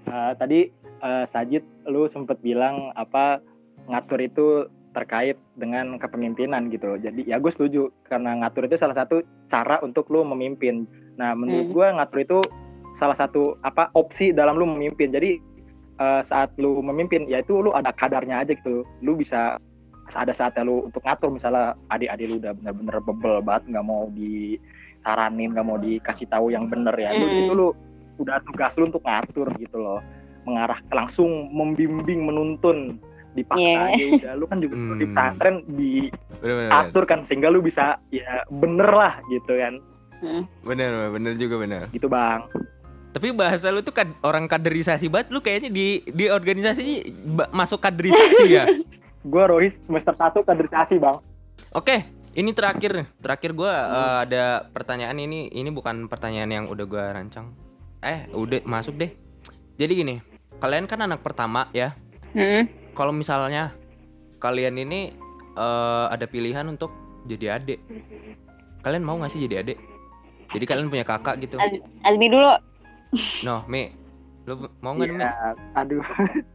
Eh, 0.05 0.31
tadi 0.35 0.59
eh, 0.97 1.25
Sajid 1.25 1.63
lu 1.85 2.07
sempet 2.09 2.37
bilang 2.39 2.91
apa 2.93 3.39
ngatur 3.85 4.19
itu 4.19 4.47
terkait 4.91 5.35
dengan 5.53 5.95
kepemimpinan 5.95 6.67
gitu. 6.67 6.95
Jadi 6.97 7.23
ya 7.25 7.35
gue 7.37 7.47
setuju 7.49 7.91
karena 8.03 8.35
ngatur 8.37 8.67
itu 8.67 8.75
salah 8.75 8.93
satu 8.93 9.19
cara 9.47 9.79
untuk 9.79 10.07
lu 10.09 10.23
memimpin. 10.25 10.83
Nah, 11.15 11.32
menurut 11.34 11.65
Hmm. 11.65 11.73
gue 11.73 11.88
ngatur 11.93 12.19
itu 12.21 12.39
salah 12.93 13.15
satu 13.15 13.56
apa 13.62 13.91
opsi 13.93 14.32
dalam 14.32 14.56
lu 14.56 14.67
memimpin. 14.67 15.10
Jadi 15.10 15.39
eh, 15.95 16.21
saat 16.23 16.51
lu 16.56 16.80
memimpin 16.82 17.23
ya 17.25 17.39
itu 17.39 17.56
lu 17.58 17.71
ada 17.71 17.89
kadarnya 17.89 18.43
aja 18.43 18.51
gitu. 18.51 18.84
Lu 18.99 19.15
bisa 19.15 19.56
ada 20.12 20.32
saatnya 20.32 20.62
lu 20.62 20.84
untuk 20.84 20.99
ngatur 21.01 21.32
misalnya 21.32 21.71
adik-adik 21.88 22.28
lu 22.28 22.36
udah 22.38 22.51
bener-bener 22.54 22.99
bebel 23.01 23.39
banget 23.41 23.63
nggak 23.71 23.86
mau 23.86 24.12
disaranin 24.12 25.49
nggak 25.51 25.65
mau 25.65 25.80
dikasih 25.80 26.28
tahu 26.28 26.51
yang 26.51 26.67
bener 26.67 26.93
ya 26.93 27.10
lu 27.10 27.25
di 27.25 27.32
Mm. 27.32 27.38
situ 27.39 27.54
lu 27.54 27.67
udah 28.17 28.38
tugas 28.43 28.75
lu 28.75 28.86
untuk 28.86 29.01
ngatur 29.01 29.47
gitu 29.56 29.78
loh 29.78 30.04
mengarah 30.43 30.78
langsung 30.91 31.49
membimbing 31.49 32.21
menuntun 32.21 33.01
dipaksa 33.34 33.65
Iya. 33.65 33.80
aja 33.89 34.06
udah 34.13 34.34
lu 34.36 34.45
kan 34.45 34.58
juga 34.60 34.75
Hmm. 34.75 34.93
di 34.93 35.06
pesantren 35.10 35.56
diatur 35.67 37.04
kan 37.04 37.19
sehingga 37.23 37.49
lu 37.49 37.60
bisa 37.60 37.97
ya 38.10 38.45
bener 38.51 38.86
lah 38.88 39.17
gitu 39.28 39.58
kan 39.58 39.82
Bener 40.61 40.91
bener 41.09 41.33
juga 41.35 41.55
bener. 41.57 41.81
gitu 41.89 42.05
bang 42.05 42.43
Tapi 43.09 43.31
bahasa 43.31 43.69
lu 43.69 43.79
tuh 43.79 43.91
kad- 43.91 44.19
orang 44.21 44.43
kaderisasi 44.43 45.07
banget 45.07 45.29
lu 45.29 45.39
kayaknya 45.39 45.69
di 45.69 45.88
di 46.05 46.27
organisasi 46.27 47.15
masuk 47.49 47.79
kaderisasi 47.79 48.45
ya. 48.45 48.67
gue 49.25 49.43
Rohis 49.43 49.73
semester 49.81 50.11
1 50.11 50.35
kaderisasi 50.41 50.95
bang 50.97 51.17
Oke, 51.71 52.03
ini 52.31 52.51
terakhir 52.51 53.03
terakhir 53.17 53.51
gua 53.51 53.71
eh, 53.71 54.17
ada 54.25 54.43
pertanyaan 54.65 55.15
ini 55.17 55.47
ini 55.49 55.67
bukan 55.67 56.07
pertanyaan 56.07 56.47
yang 56.49 56.65
udah 56.67 56.85
gua 56.85 57.11
rancang. 57.11 57.51
Eh, 57.99 58.27
udah 58.29 58.63
masuk 58.63 58.95
deh. 58.95 59.11
Jadi 59.75 59.91
gini, 59.93 60.15
kalian 60.57 60.83
kan 60.83 60.99
anak 61.01 61.19
pertama 61.19 61.67
ya. 61.71 61.91
Hmm. 62.31 62.67
Kalau 62.91 63.11
misalnya 63.11 63.75
kalian 64.38 64.75
ini 64.77 65.11
eh, 65.51 66.05
ada 66.07 66.23
pilihan 66.25 66.63
untuk 66.65 66.91
jadi 67.23 67.55
adik. 67.55 67.79
Kalian 68.81 69.01
mau 69.01 69.17
gak 69.17 69.31
sih 69.31 69.41
jadi 69.41 69.59
adik? 69.59 69.77
Jadi 70.55 70.65
kalian 70.65 70.91
punya 70.91 71.05
kakak 71.05 71.35
gitu. 71.43 71.59
Az- 71.59 71.83
Azmi 72.07 72.27
dulu. 72.31 72.51
Noh, 73.43 73.61
Mi. 73.67 73.91
Lu 74.45 74.69
mau 74.79 74.95
nggak 74.95 75.11
Mi? 75.11 75.21
Iya, 75.21 75.31
aduh. 75.75 76.05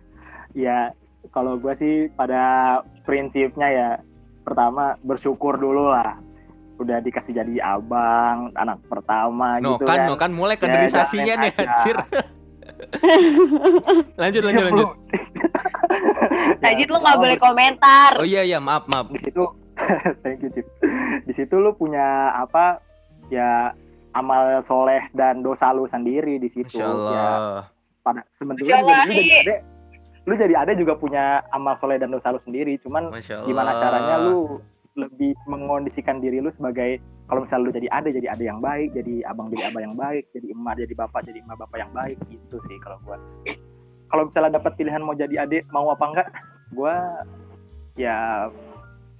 ya, 0.67 0.79
kalau 1.31 1.61
gue 1.61 1.75
sih 1.79 1.95
pada 2.17 2.41
prinsipnya 3.05 3.69
ya 3.69 3.89
pertama 4.45 4.97
bersyukur 5.05 5.61
dulu 5.61 5.93
lah. 5.93 6.17
Udah 6.81 6.97
dikasih 7.05 7.37
jadi 7.37 7.77
abang, 7.77 8.57
anak 8.57 8.81
pertama 8.89 9.61
No 9.61 9.77
gitu 9.77 9.85
kan, 9.85 9.97
kan. 10.01 10.09
no 10.09 10.15
kan 10.17 10.31
mulai 10.33 10.57
Ya, 10.57 10.65
kaderisasinya 10.65 11.35
jalanin 11.37 11.53
nih 11.53 11.61
anjir. 11.61 11.97
lanjut 14.21 14.43
lanjut 14.49 14.65
lanjut. 14.73 14.89
Lu 16.61 16.65
Ya, 16.65 16.87
nggak 16.89 17.17
oh, 17.17 17.21
boleh 17.21 17.37
komentar. 17.37 18.17
Oh 18.17 18.25
iya 18.25 18.41
iya, 18.47 18.57
maaf 18.57 18.89
maaf. 18.89 19.13
di 19.13 19.21
situ 19.21 19.45
thank 20.23 20.41
you 20.45 20.51
Cip. 20.53 20.67
Di 21.27 21.33
situ 21.37 21.55
lu 21.57 21.73
punya 21.77 22.35
apa 22.37 22.81
ya 23.33 23.73
amal 24.13 24.63
soleh 24.67 25.07
dan 25.15 25.43
dosa 25.43 25.71
lu 25.71 25.87
sendiri 25.87 26.39
di 26.39 26.49
situ. 26.51 26.79
Masya 26.79 27.11
Ya, 27.11 27.31
pada 28.01 28.25
sebenarnya 28.33 28.81
lu 28.81 28.89
jadi 28.89 28.93
Allah. 28.93 29.41
ade 29.41 29.55
lu 30.29 30.35
jadi 30.37 30.55
ade 30.57 30.73
juga 30.77 30.95
punya 30.97 31.45
amal 31.53 31.77
soleh 31.81 31.97
dan 31.97 32.13
dosa 32.13 32.33
lu 32.33 32.41
sendiri 32.45 32.77
cuman 32.81 33.13
gimana 33.45 33.73
caranya 33.77 34.17
lu 34.21 34.61
lebih 34.99 35.33
mengondisikan 35.49 36.21
diri 36.21 36.43
lu 36.45 36.53
sebagai 36.53 37.01
kalau 37.31 37.47
misalnya 37.47 37.65
lu 37.65 37.73
jadi 37.73 37.89
ade 37.93 38.09
jadi 38.13 38.29
ade 38.37 38.45
yang 38.49 38.61
baik 38.61 38.93
jadi 38.93 39.25
abang 39.29 39.49
jadi 39.49 39.71
abang 39.73 39.83
yang 39.93 39.97
baik 39.97 40.25
jadi 40.35 40.47
emak 40.53 40.75
jadi 40.81 40.95
bapak 40.97 41.21
jadi 41.25 41.39
emak 41.45 41.57
bapak 41.63 41.79
yang 41.79 41.93
baik 41.95 42.17
gitu 42.29 42.57
sih 42.69 42.77
kalau 42.85 42.99
gua 43.07 43.17
kalau 44.11 44.23
misalnya 44.29 44.59
dapat 44.61 44.73
pilihan 44.77 45.03
mau 45.05 45.15
jadi 45.17 45.35
ade 45.47 45.59
mau 45.73 45.89
apa 45.89 46.05
enggak 46.05 46.29
gua 46.75 46.95
ya 47.97 48.49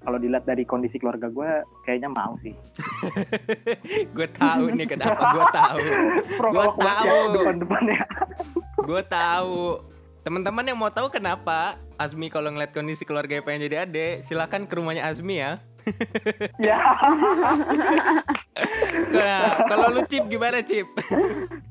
kalau 0.01 0.17
dilihat 0.17 0.45
dari 0.45 0.65
kondisi 0.65 0.97
keluarga 0.97 1.29
gua 1.29 1.61
kayaknya 1.85 2.09
mau 2.09 2.35
sih 2.41 2.57
gue 4.17 4.29
tahu 4.33 4.73
nih 4.73 4.87
kenapa 4.89 5.23
gue 5.31 5.47
tahu. 5.53 5.79
Gua 6.49 6.67
tahu. 6.73 7.19
depan-depannya 7.37 8.01
Gue 8.81 9.03
tahu. 9.05 9.61
Teman-teman 10.21 10.65
yang 10.65 10.77
mau 10.77 10.89
tahu 10.89 11.09
kenapa 11.09 11.77
Azmi 11.97 12.29
kalau 12.29 12.53
ngeliat 12.53 12.73
kondisi 12.73 13.05
keluarga 13.05 13.41
pengen 13.41 13.69
jadi 13.69 13.85
ade, 13.85 14.21
silakan 14.25 14.65
ke 14.65 14.73
rumahnya 14.77 15.05
Azmi 15.05 15.41
ya. 15.41 15.61
ya 16.61 16.77
Nah, 19.17 19.65
kalau 19.65 19.87
lu 19.93 20.03
Cip 20.05 20.29
gimana 20.29 20.61
Cip? 20.61 20.85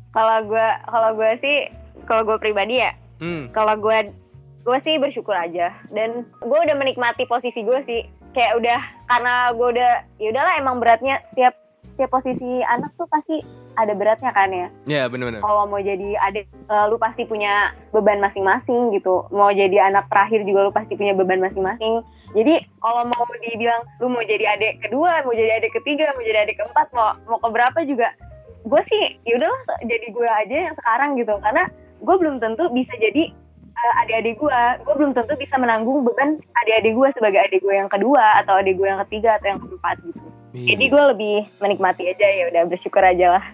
Kalau 0.10 0.38
gue 0.46 0.68
kalau 0.90 1.10
gue 1.14 1.32
sih 1.42 1.58
kalau 2.06 2.26
gue 2.26 2.38
pribadi 2.38 2.82
ya 2.82 2.94
Hmm. 3.20 3.52
kalau 3.52 3.76
gue 3.76 4.16
gue 4.64 4.78
sih 4.80 4.96
bersyukur 4.96 5.36
aja 5.36 5.76
dan 5.92 6.24
gue 6.40 6.60
udah 6.60 6.76
menikmati 6.80 7.28
posisi 7.28 7.68
gue 7.68 7.80
sih 7.84 8.08
kayak 8.34 8.58
udah 8.62 8.80
karena 9.10 9.34
gue 9.54 9.68
udah 9.78 9.92
ya 10.22 10.28
udahlah 10.30 10.54
emang 10.62 10.78
beratnya 10.78 11.18
tiap 11.34 11.58
tiap 12.00 12.16
posisi 12.16 12.64
anak 12.64 12.96
tuh 12.96 13.10
pasti 13.12 13.44
ada 13.76 13.92
beratnya 13.96 14.32
kan 14.32 14.52
ya. 14.52 14.68
Ya 14.88 15.04
benar-benar. 15.08 15.44
kalau 15.44 15.68
mau 15.68 15.80
jadi 15.80 16.16
adik 16.32 16.48
eh, 16.48 16.86
lu 16.88 16.96
pasti 16.96 17.28
punya 17.28 17.76
beban 17.92 18.24
masing-masing 18.24 18.96
gitu. 18.96 19.28
Mau 19.32 19.52
jadi 19.52 19.92
anak 19.92 20.08
terakhir 20.08 20.44
juga 20.48 20.68
lu 20.68 20.72
pasti 20.72 20.96
punya 20.96 21.16
beban 21.16 21.44
masing-masing. 21.44 22.04
Jadi 22.36 22.64
kalau 22.80 23.04
mau 23.08 23.24
dibilang 23.44 23.84
lu 24.00 24.08
mau 24.12 24.24
jadi 24.24 24.56
adik 24.56 24.88
kedua 24.88 25.24
mau 25.28 25.36
jadi 25.36 25.60
adik 25.60 25.76
ketiga 25.76 26.12
mau 26.16 26.24
jadi 26.24 26.48
adik 26.48 26.60
keempat 26.60 26.88
mau 26.96 27.16
mau 27.28 27.40
ke 27.44 27.50
berapa 27.52 27.80
juga 27.84 28.14
gue 28.60 28.82
sih 28.92 29.04
yaudahlah 29.24 29.80
jadi 29.88 30.08
gue 30.12 30.28
aja 30.28 30.58
yang 30.72 30.76
sekarang 30.80 31.10
gitu. 31.20 31.36
Karena 31.40 31.64
gue 32.00 32.16
belum 32.16 32.40
tentu 32.40 32.64
bisa 32.72 32.94
jadi 33.00 33.32
eh, 33.80 33.94
adik-adik 34.04 34.36
gue 34.40 34.62
gue 34.84 34.96
belum 35.00 35.12
tentu 35.16 35.34
bisa 35.40 35.56
menanggung 35.56 36.04
beban 36.04 36.40
adik-adik 36.66 36.94
gue 36.96 37.08
sebagai 37.16 37.40
adik 37.40 37.60
gue 37.64 37.76
yang 37.76 37.88
kedua 37.88 38.44
atau 38.44 38.60
adik 38.60 38.76
gue 38.76 38.88
yang 38.88 39.00
ketiga 39.08 39.40
atau 39.40 39.48
yang 39.56 39.60
keempat 39.64 39.98
gitu 40.04 40.28
Iya. 40.50 40.74
jadi 40.74 40.86
gue 40.90 41.04
lebih 41.14 41.38
menikmati 41.62 42.10
aja 42.10 42.26
ya 42.26 42.44
udah 42.50 42.74
bersyukur 42.74 43.06
aja 43.06 43.38
lah 43.38 43.46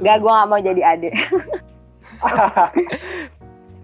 Gak, 0.00 0.24
gue 0.24 0.32
gak 0.32 0.48
mau 0.48 0.56
jadi 0.56 0.82
adik. 0.96 1.12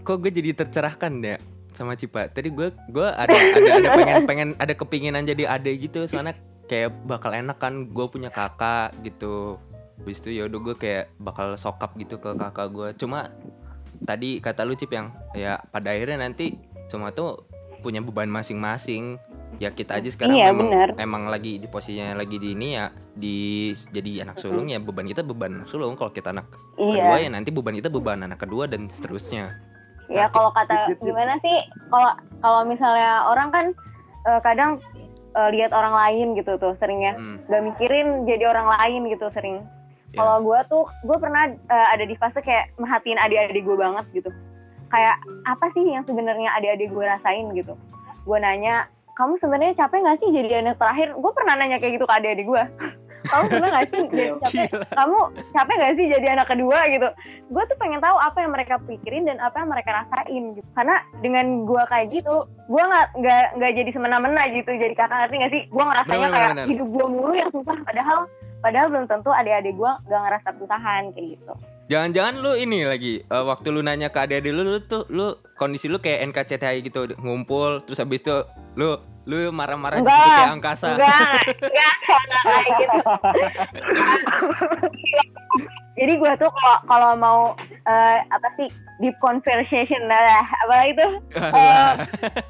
Kok 0.07 0.16
gue 0.24 0.33
jadi 0.33 0.50
tercerahkan 0.57 1.12
ya 1.20 1.37
sama 1.76 1.92
Cipa. 1.94 2.33
Tadi 2.33 2.48
gue 2.48 2.72
gue 2.88 3.09
ada 3.12 3.37
ada 3.37 3.70
ada 3.76 3.88
pengen 3.92 4.16
pengen 4.31 4.48
ada 4.57 4.72
kepinginan 4.72 5.28
jadi 5.28 5.52
ade 5.52 5.76
gitu 5.76 6.09
soalnya 6.09 6.33
kayak 6.64 6.96
bakal 7.04 7.37
enak 7.37 7.61
kan 7.61 7.92
gue 7.92 8.07
punya 8.09 8.33
kakak 8.33 8.96
gitu. 9.04 9.61
Habis 10.00 10.24
itu 10.24 10.40
ya 10.40 10.48
udah 10.48 10.72
gue 10.72 10.74
kayak 10.81 11.12
bakal 11.20 11.52
sokap 11.61 11.92
gitu 12.00 12.16
ke 12.16 12.33
kakak 12.33 12.72
gue. 12.72 12.88
Cuma 12.96 13.28
tadi 14.09 14.40
kata 14.40 14.64
lu 14.64 14.73
Cip 14.73 14.88
yang 14.88 15.12
ya 15.37 15.61
pada 15.68 15.92
akhirnya 15.92 16.25
nanti 16.25 16.57
semua 16.88 17.12
tuh 17.12 17.44
punya 17.85 18.01
beban 18.01 18.33
masing-masing. 18.33 19.21
Ya 19.59 19.73
kita 19.73 19.97
aja 19.97 20.09
sekarang 20.12 20.37
Iya, 20.37 20.53
memang 20.53 20.68
benar. 20.71 20.88
emang 21.01 21.23
lagi 21.33 21.57
di 21.57 21.66
posisinya 21.66 22.14
lagi 22.14 22.37
di 22.37 22.53
ini 22.53 22.77
ya 22.79 22.92
di 23.16 23.73
jadi 23.90 24.29
anak 24.29 24.38
sulung 24.38 24.68
ya 24.68 24.79
beban 24.79 25.09
kita 25.09 25.25
beban 25.25 25.64
anak 25.64 25.68
sulung 25.73 25.97
kalau 25.97 26.12
kita 26.12 26.31
anak 26.31 26.47
kedua 26.77 27.16
iya. 27.16 27.27
ya 27.27 27.31
nanti 27.33 27.49
beban 27.51 27.75
kita 27.75 27.88
beban 27.90 28.23
anak 28.23 28.38
kedua 28.38 28.68
dan 28.68 28.87
seterusnya. 28.92 29.57
Ya 30.09 30.29
kalau 30.33 30.53
kata 30.53 30.97
gimana 31.01 31.37
sih? 31.44 31.59
Kalau 31.92 32.12
kalau 32.44 32.61
misalnya 32.68 33.25
orang 33.29 33.49
kan 33.53 33.66
eh, 34.29 34.40
kadang 34.44 34.71
eh, 35.33 35.49
lihat 35.53 35.73
orang 35.73 35.97
lain 35.97 36.37
gitu 36.37 36.57
tuh 36.61 36.77
seringnya. 36.79 37.16
Hmm, 37.16 37.40
Gak 37.49 37.62
mikirin 37.73 38.29
jadi 38.29 38.53
orang 38.53 38.68
lain 38.68 39.09
gitu 39.11 39.27
sering. 39.33 39.64
Ya. 40.12 40.18
Kalau 40.21 40.37
gue 40.44 40.59
tuh, 40.68 40.85
gue 41.05 41.16
pernah 41.21 41.42
eh, 41.53 41.88
ada 41.94 42.05
di 42.05 42.14
fase 42.16 42.40
kayak 42.40 42.73
merhatiin 42.81 43.21
adik-adik 43.21 43.64
gue 43.64 43.77
banget 43.77 44.05
gitu. 44.14 44.31
Kayak 44.88 45.21
apa 45.44 45.66
sih 45.77 45.85
yang 45.85 46.05
sebenarnya 46.09 46.49
adik-adik 46.57 46.88
gue 46.92 47.05
rasain 47.05 47.47
gitu. 47.53 47.77
Gue 48.25 48.38
nanya, 48.40 48.88
kamu 49.18 49.37
sebenarnya 49.42 49.75
capek 49.75 50.01
gak 50.05 50.18
sih 50.23 50.31
jadi 50.31 50.62
anak 50.62 50.79
terakhir? 50.79 51.12
Gue 51.18 51.33
pernah 51.35 51.59
nanya 51.59 51.83
kayak 51.83 51.99
gitu 51.99 52.07
ke 52.07 52.14
adik-adik 52.14 52.47
gue. 52.47 52.64
kamu 53.29 53.44
sebenarnya 53.51 53.75
gak 53.75 53.88
sih 53.90 54.01
jadi 54.09 54.33
capek? 54.40 54.68
Kamu 54.94 55.18
capek 55.53 55.75
gak 55.77 55.94
sih 55.99 56.07
jadi 56.09 56.27
anak 56.38 56.47
kedua 56.49 56.79
gitu? 56.88 57.09
Gue 57.53 57.62
tuh 57.68 57.77
pengen 57.77 58.01
tahu 58.01 58.16
apa 58.16 58.38
yang 58.40 58.53
mereka 58.55 58.75
pikirin 58.87 59.29
dan 59.29 59.37
apa 59.42 59.57
yang 59.61 59.68
mereka 59.68 59.90
rasain 60.05 60.44
gitu. 60.57 60.68
Karena 60.73 60.97
dengan 61.21 61.66
gue 61.66 61.83
kayak 61.90 62.07
gitu, 62.14 62.35
gue 62.47 62.83
nggak 62.83 63.07
nggak 63.18 63.44
nggak 63.59 63.73
jadi 63.75 63.90
semena-mena 63.92 64.42
gitu 64.55 64.71
jadi 64.71 64.94
kakak 64.97 65.18
ngerti 65.27 65.37
gak 65.42 65.53
sih? 65.53 65.62
Gue 65.68 65.85
ngerasanya 65.85 66.29
Bener, 66.29 66.37
kayak 66.37 66.51
bener. 66.55 66.66
hidup 66.71 66.88
gue 66.88 67.07
mulu 67.11 67.35
yang 67.35 67.51
susah. 67.53 67.77
Padahal 67.85 68.18
padahal 68.61 68.90
belum 68.90 69.07
tentu 69.07 69.31
adik-adik 69.31 69.75
gue 69.75 69.92
gak 70.11 70.21
ngerasa 70.23 70.49
kesusahan 70.57 71.03
kayak 71.14 71.29
gitu. 71.38 71.53
Jangan-jangan 71.88 72.35
lu 72.44 72.53
ini 72.53 72.85
lagi 72.85 73.14
eh, 73.25 73.44
waktu 73.49 73.68
lu 73.73 73.81
nanya 73.81 74.12
ke 74.12 74.18
adik-adik 74.21 74.53
lu, 74.53 74.62
lu 74.66 74.81
tuh 74.85 75.09
lu 75.09 75.38
kondisi 75.57 75.88
lu 75.88 75.99
kayak 76.03 76.31
NKCTHI 76.33 76.85
gitu 76.85 77.09
ngumpul 77.23 77.81
terus 77.87 77.99
habis 78.03 78.21
itu 78.21 78.44
lu 78.77 79.01
lu 79.29 79.53
marah-marah 79.53 80.01
di 80.01 80.09
situ 80.09 80.31
kayak 80.33 80.57
angkasa. 80.57 80.97
Enggak, 80.97 81.44
enggak, 81.61 82.42
kayak 82.49 82.71
gitu. 82.81 82.97
Jadi 85.99 86.12
gue 86.14 86.33
tuh 86.38 86.51
kalau 86.55 86.79
kalau 86.87 87.11
mau 87.18 87.40
eh, 87.85 88.18
apa 88.31 88.49
sih 88.57 88.71
deep 89.05 89.12
conversation 89.21 90.01
lah, 90.09 90.47
apa 90.64 90.75
itu 90.88 91.07
Alah. 91.37 91.92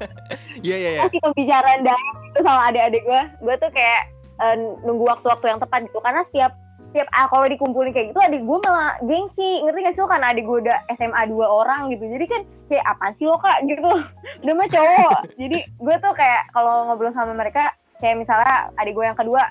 Iya 0.65 0.75
iya 0.75 0.89
iya. 0.95 1.01
kasih 1.07 1.19
pembicaraan 1.23 1.81
dalam 1.83 2.05
itu 2.31 2.39
sama 2.43 2.61
adik-adik 2.71 3.03
gue, 3.03 3.21
gue 3.43 3.55
tuh 3.59 3.71
kayak 3.75 4.01
eh, 4.39 4.55
nunggu 4.87 5.03
waktu-waktu 5.05 5.45
yang 5.45 5.59
tepat 5.59 5.87
gitu. 5.87 5.99
Karena 5.99 6.23
setiap 6.31 6.55
setiap 6.89 7.05
ah, 7.13 7.29
kalau 7.29 7.45
dikumpulin 7.45 7.93
kayak 7.93 8.09
gitu 8.09 8.19
adik 8.19 8.41
gue 8.41 8.57
malah 8.65 8.97
gengsi. 9.05 9.61
Ngerti 9.61 9.79
gak 9.85 9.93
sih 9.93 10.01
lo? 10.01 10.09
Karena 10.09 10.27
adik 10.33 10.45
gue 10.49 10.57
udah 10.65 10.77
SMA 10.97 11.21
dua 11.29 11.45
orang 11.45 11.93
gitu. 11.93 12.03
Jadi 12.09 12.25
kan 12.25 12.41
kayak 12.65 12.85
apaan 12.89 13.13
sih 13.21 13.25
lo 13.29 13.37
kak? 13.37 13.57
gitu. 13.69 13.91
Udah 14.43 14.53
mah 14.57 14.69
cowok. 14.73 15.19
Jadi 15.37 15.57
gue 15.61 15.95
tuh 16.01 16.13
kayak 16.17 16.41
kalau 16.49 16.89
ngobrol 16.89 17.13
sama 17.13 17.33
mereka 17.37 17.69
kayak 18.01 18.17
misalnya 18.17 18.73
adik 18.81 18.95
gue 18.97 19.05
yang 19.05 19.19
kedua 19.19 19.43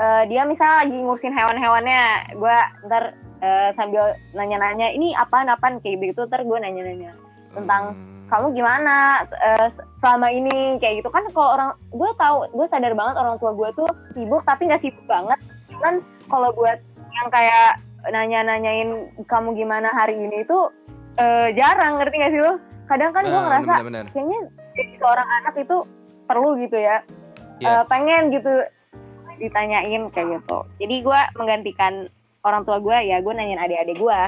eh, 0.00 0.22
dia 0.26 0.42
misalnya 0.42 0.76
lagi 0.82 0.96
ngurusin 0.98 1.34
hewan-hewannya. 1.38 2.02
Gue 2.34 2.56
ntar 2.90 3.14
eh, 3.46 3.70
sambil 3.78 4.18
nanya-nanya 4.34 4.90
ini 4.90 5.14
apaan 5.14 5.46
apaan? 5.46 5.78
Kayak 5.78 6.16
gitu 6.16 6.26
ntar 6.26 6.42
gue 6.42 6.58
nanya-nanya 6.58 7.14
tentang 7.54 7.94
Hmm. 7.94 8.15
Kamu 8.26 8.46
gimana? 8.52 9.22
Eh, 9.28 9.66
selama 9.98 10.28
ini 10.28 10.78
kayak 10.78 11.00
gitu. 11.00 11.08
Kan 11.10 11.24
kalau 11.30 11.54
orang 11.54 11.70
gue 11.88 12.10
tahu 12.16 12.36
gue 12.50 12.66
sadar 12.68 12.92
banget 12.92 13.16
orang 13.16 13.36
tua 13.38 13.52
gue 13.52 13.68
tuh 13.74 13.88
sibuk 14.12 14.42
tapi 14.42 14.66
nggak 14.66 14.82
sibuk 14.82 15.06
banget. 15.06 15.38
Kan 15.78 16.02
kalau 16.26 16.50
buat 16.52 16.78
yang 17.14 17.28
kayak 17.30 17.78
nanya-nanyain 18.06 18.90
kamu 19.26 19.54
gimana 19.54 19.90
hari 19.90 20.14
ini? 20.14 20.42
itu 20.42 20.58
eh, 21.16 21.48
jarang 21.56 21.96
ngerti 21.98 22.16
gak 22.18 22.32
sih 22.32 22.42
lo? 22.42 22.54
Kadang 22.86 23.10
kan 23.10 23.24
gue 23.24 23.34
Ah, 23.34 23.44
ngerasa 23.50 23.72
bener-bener. 23.82 24.04
kayaknya 24.12 24.38
jadi 24.76 24.92
seorang 25.00 25.28
anak 25.42 25.54
itu 25.56 25.76
perlu 26.26 26.50
gitu 26.60 26.76
ya. 26.76 26.96
Iya. 27.58 27.68
Eh, 27.72 27.82
pengen 27.88 28.30
gitu 28.30 28.52
ditanyain 29.36 30.02
kayak 30.12 30.40
gitu. 30.40 30.58
Jadi 30.80 30.94
gue 31.02 31.20
menggantikan 31.36 32.08
orang 32.40 32.62
tua 32.62 32.78
gue 32.78 32.96
ya 33.04 33.18
gue 33.18 33.32
nanyain 33.32 33.58
adik-adik 33.58 33.98
gue 33.98 34.20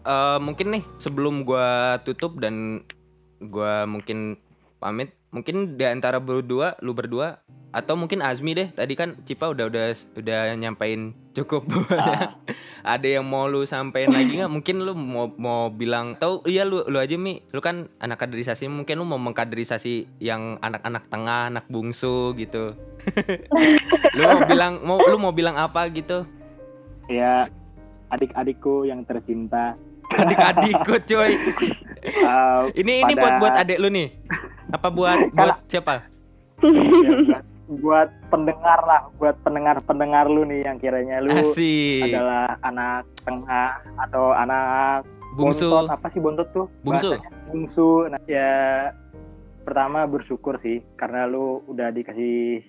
Eh, 0.00 0.38
mungkin 0.40 0.72
nih 0.72 0.84
sebelum 0.96 1.44
gua 1.44 2.00
tutup 2.08 2.40
dan 2.40 2.84
gua 3.40 3.84
mungkin 3.84 4.40
pamit, 4.80 5.12
mungkin 5.28 5.76
di 5.76 5.84
antara 5.84 6.16
berdua, 6.16 6.80
lu 6.80 6.96
berdua 6.96 7.44
atau 7.70 7.94
mungkin 7.94 8.24
Azmi 8.24 8.56
deh. 8.56 8.68
Tadi 8.72 8.96
kan 8.96 9.20
Cipa 9.28 9.52
udah 9.52 9.68
udah 9.68 9.92
udah 10.16 10.56
nyampein 10.56 11.12
cukup. 11.36 11.68
Ada 12.82 13.20
yang 13.20 13.28
mau 13.28 13.44
lu 13.44 13.68
sampein 13.68 14.08
lagi 14.08 14.40
nggak? 14.40 14.48
Mungkin 14.48 14.82
lu 14.82 14.96
mau 14.96 15.28
mau 15.36 15.68
bilang 15.68 16.16
atau 16.16 16.40
iya 16.48 16.64
lu 16.64 16.80
lu 16.88 16.96
aja 16.96 17.20
Mi, 17.20 17.44
lu 17.52 17.60
kan 17.60 17.92
anak 18.00 18.24
kaderisasi, 18.24 18.72
mungkin 18.72 18.96
lu 18.96 19.04
mau 19.04 19.20
mengkaderisasi 19.20 20.18
yang 20.18 20.56
anak-anak 20.64 21.12
tengah, 21.12 21.52
anak 21.52 21.68
bungsu 21.68 22.32
gitu. 22.40 22.72
lu 24.16 24.22
mau 24.24 24.42
bilang 24.48 24.80
mau 24.80 24.96
lu 24.96 25.20
mau 25.20 25.32
bilang 25.36 25.60
apa 25.60 25.84
gitu? 25.92 26.24
ya 27.10 27.50
adik-adikku 28.10 28.86
yang 28.86 29.02
tercinta. 29.02 29.74
Adik-adikku 30.12 30.94
cuy. 31.04 31.32
Eh, 32.00 32.60
Ini 32.74 32.92
ini 33.02 33.12
Pada- 33.12 33.20
buat 33.20 33.34
buat 33.40 33.54
adik 33.56 33.78
lu 33.78 33.88
nih. 33.88 34.08
Apa 34.70 34.88
buat 34.88 35.18
buat 35.36 35.56
siapa? 35.66 36.06
ya, 36.60 37.40
buat, 37.66 38.08
pendengar 38.28 38.78
lah, 38.82 39.08
buat 39.16 39.36
pendengar-pendengar 39.40 40.26
lu 40.26 40.44
nih 40.44 40.64
yang 40.64 40.76
kiranya 40.76 41.18
lu 41.18 41.32
Asik. 41.32 42.04
adalah 42.04 42.58
anak 42.60 43.02
tengah 43.20 43.70
atau 43.96 44.32
anak 44.32 45.06
Bungsu. 45.32 45.70
bontot 45.70 45.88
apa 45.90 46.06
sih 46.10 46.20
bontot 46.20 46.48
tuh? 46.50 46.66
Bungsu. 46.80 47.14
Bahasanya 47.14 47.30
Bungsu. 47.46 47.88
Nah, 48.06 48.20
ya 48.26 48.52
pertama 49.60 50.04
bersyukur 50.04 50.58
sih 50.58 50.82
karena 50.94 51.24
lu 51.24 51.62
udah 51.64 51.88
dikasih 51.90 52.64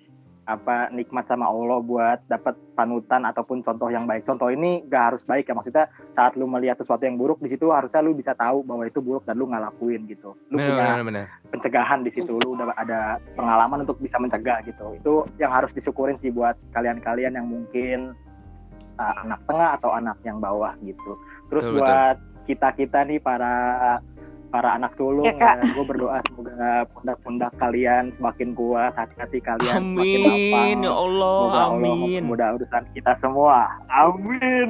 apa 0.50 0.90
nikmat 0.90 1.30
sama 1.30 1.46
Allah 1.48 1.80
buat 1.80 2.20
dapat 2.26 2.58
panutan 2.74 3.24
ataupun 3.26 3.62
contoh 3.62 3.90
yang 3.94 4.10
baik. 4.10 4.26
Contoh 4.26 4.50
ini 4.50 4.84
gak 4.90 5.14
harus 5.14 5.24
baik 5.26 5.48
ya 5.48 5.54
maksudnya 5.54 5.86
saat 6.18 6.34
lu 6.34 6.50
melihat 6.50 6.82
sesuatu 6.82 7.06
yang 7.06 7.16
buruk 7.16 7.40
di 7.40 7.54
situ 7.54 7.70
harusnya 7.70 8.02
lu 8.02 8.18
bisa 8.18 8.34
tahu 8.34 8.66
bahwa 8.66 8.84
itu 8.84 9.00
buruk 9.00 9.24
dan 9.24 9.38
lu 9.38 9.48
nggak 9.48 9.64
lakuin 9.72 10.04
gitu. 10.10 10.34
Lu 10.50 10.58
Bener, 10.58 10.70
punya 10.74 10.84
bener, 10.84 11.06
bener. 11.06 11.26
pencegahan 11.54 12.02
di 12.02 12.12
situ 12.12 12.42
lu 12.42 12.58
udah 12.58 12.74
ada 12.76 13.22
pengalaman 13.38 13.84
untuk 13.86 13.98
bisa 14.02 14.18
mencegah 14.18 14.64
gitu 14.66 14.98
itu 14.98 15.14
yang 15.38 15.52
harus 15.54 15.72
disyukurin 15.76 16.18
sih 16.20 16.34
buat 16.34 16.58
kalian-kalian 16.74 17.38
yang 17.38 17.48
mungkin 17.48 18.18
uh, 18.98 19.16
anak 19.26 19.42
tengah 19.46 19.78
atau 19.78 19.92
anak 19.94 20.18
yang 20.26 20.42
bawah 20.42 20.74
gitu 20.82 21.18
terus 21.52 21.64
Betul, 21.68 21.76
buat 21.80 22.18
kita 22.50 22.70
kita 22.74 23.00
nih 23.06 23.20
para 23.22 23.54
para 24.52 24.76
anak 24.76 24.92
sulung 24.94 25.24
Ya, 25.24 25.34
Kak. 25.34 25.64
gue 25.64 25.86
berdoa 25.88 26.20
semoga 26.28 26.52
pundak-pundak 26.92 27.52
kalian 27.56 28.12
semakin 28.12 28.52
kuat 28.52 28.92
hati-hati 28.94 29.40
kalian 29.40 29.96
semakin 29.96 30.20
lapang 30.20 30.36
Amin 30.62 30.78
ya 30.84 30.92
Allah, 30.92 31.36
Semoga 31.40 31.56
Allah 31.56 31.72
amin. 31.72 31.98
mempermudah 32.22 32.50
urusan 32.60 32.84
kita 32.92 33.14
semua. 33.18 33.58
Amin. 33.88 34.68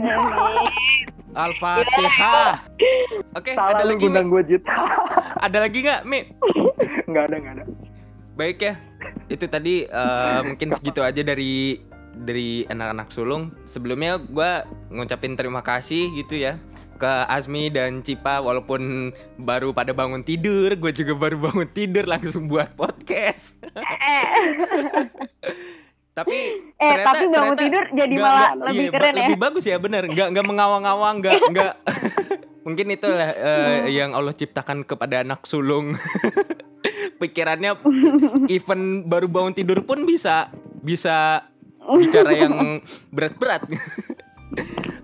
Al-Fatihah. 1.32 2.52
Oke, 3.34 3.52
ada 3.52 3.58
Salah 3.58 3.82
lu 3.82 3.90
lagi 3.90 4.04
gundang 4.04 4.28
gue 4.28 4.42
Jit. 4.46 4.64
Ada 5.46 5.58
lagi 5.64 5.80
nggak, 5.82 6.02
Mi? 6.06 6.20
Nggak 7.10 7.24
ada, 7.26 7.36
nggak 7.40 7.54
ada. 7.58 7.66
Baik 8.38 8.58
ya. 8.62 8.74
Itu 9.26 9.50
tadi 9.50 9.90
eh, 9.90 10.40
mungkin 10.46 10.70
segitu 10.70 11.02
aja 11.02 11.24
dari 11.24 11.82
dari 12.14 12.62
anak-anak 12.68 13.10
sulung. 13.10 13.50
Sebelumnya 13.64 14.22
gua 14.22 14.68
ngucapin 14.92 15.34
terima 15.34 15.66
kasih 15.66 16.14
gitu 16.14 16.38
ya 16.38 16.62
ke 17.02 17.10
Azmi 17.26 17.68
dan 17.68 18.00
Cipa 18.00 18.38
walaupun 18.38 19.10
baru 19.36 19.74
pada 19.74 19.90
bangun 19.90 20.22
tidur, 20.22 20.70
gue 20.72 20.92
juga 20.94 21.18
baru 21.18 21.42
bangun 21.42 21.66
tidur 21.68 22.06
langsung 22.06 22.46
buat 22.46 22.70
podcast. 22.72 23.58
Eh, 23.66 24.30
Tapi 26.12 26.38
eh 26.76 26.76
ternyata- 26.78 27.08
tapi 27.08 27.24
bangun 27.26 27.56
ternyata 27.56 27.64
tidur 27.64 27.84
jadi 27.96 28.14
nggak- 28.14 28.22
malah 28.22 28.50
nggak- 28.52 28.68
lebih 28.68 28.84
iya, 28.84 28.92
keren 28.92 29.10
ya. 29.10 29.18
Lebih 29.18 29.38
bagus 29.40 29.64
ya, 29.66 29.78
bener. 29.80 30.04
Nggak 30.06 30.28
nggak 30.30 30.46
mengawang-awang, 30.46 31.16
nggak 31.20 31.40
nggak. 31.56 31.74
Mungkin 32.68 32.86
itulah 32.92 33.30
eh, 33.32 33.90
yang 33.90 34.12
Allah 34.12 34.36
ciptakan 34.36 34.84
kepada 34.84 35.26
anak 35.26 35.48
sulung. 35.48 35.96
Pikirannya 37.18 37.80
even 38.48 39.08
baru 39.08 39.26
bangun 39.26 39.56
tidur 39.56 39.82
pun 39.82 40.04
bisa 40.04 40.52
bisa 40.78 41.48
bicara 41.80 42.36
yang 42.36 42.84
berat-berat. 43.10 43.66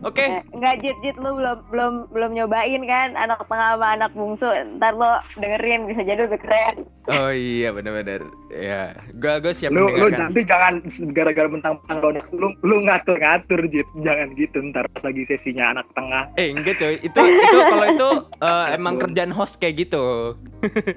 Oke, 0.07 0.23
Eh, 0.23 0.39
Enggak 0.55 0.79
jit 0.79 0.95
jit 1.03 1.19
lu 1.19 1.35
belum 1.35 1.57
belum 1.67 1.93
belum 2.09 2.31
nyobain 2.31 2.79
kan? 2.83 3.11
Anak 3.13 3.43
tengah 3.43 3.75
sama 3.75 3.87
anak 3.91 4.11
bungsu. 4.15 4.47
Ntar 4.79 4.95
lo 4.95 5.19
dengerin 5.35 5.83
bisa 5.83 6.01
jadi 6.01 6.23
lebih 6.23 6.39
keren. 6.39 6.87
Oh 7.07 7.31
iya 7.31 7.71
benar-benar 7.71 8.23
ya, 8.47 8.91
gua 9.15 9.39
gua 9.39 9.51
siap 9.51 9.71
lu 9.71 9.87
lu 9.87 10.07
nanti 10.07 10.43
jangan 10.43 10.83
gara-gara 11.11 11.47
mentang-mentang 11.47 11.97
lu 11.99 12.07
anak 12.11 12.25
sulung 12.27 12.55
lu 12.63 12.83
ngatur-ngatur 12.83 13.67
Jit. 13.67 13.87
Jangan 13.99 14.31
gitu 14.35 14.63
ntar 14.71 14.87
pas 14.91 15.03
lagi 15.03 15.23
sesinya 15.23 15.75
anak 15.75 15.87
tengah. 15.91 16.23
Eh 16.35 16.51
enggak 16.51 16.79
coy, 16.79 16.95
itu 16.99 17.19
itu 17.19 17.57
kalau 17.59 17.85
itu 17.85 18.09
eh, 18.39 18.65
emang 18.79 18.95
kerjaan 18.95 19.31
host 19.31 19.59
kayak 19.59 19.83
gitu. 19.83 20.35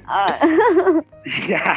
Ah, 0.06 0.34
iya. 1.46 1.74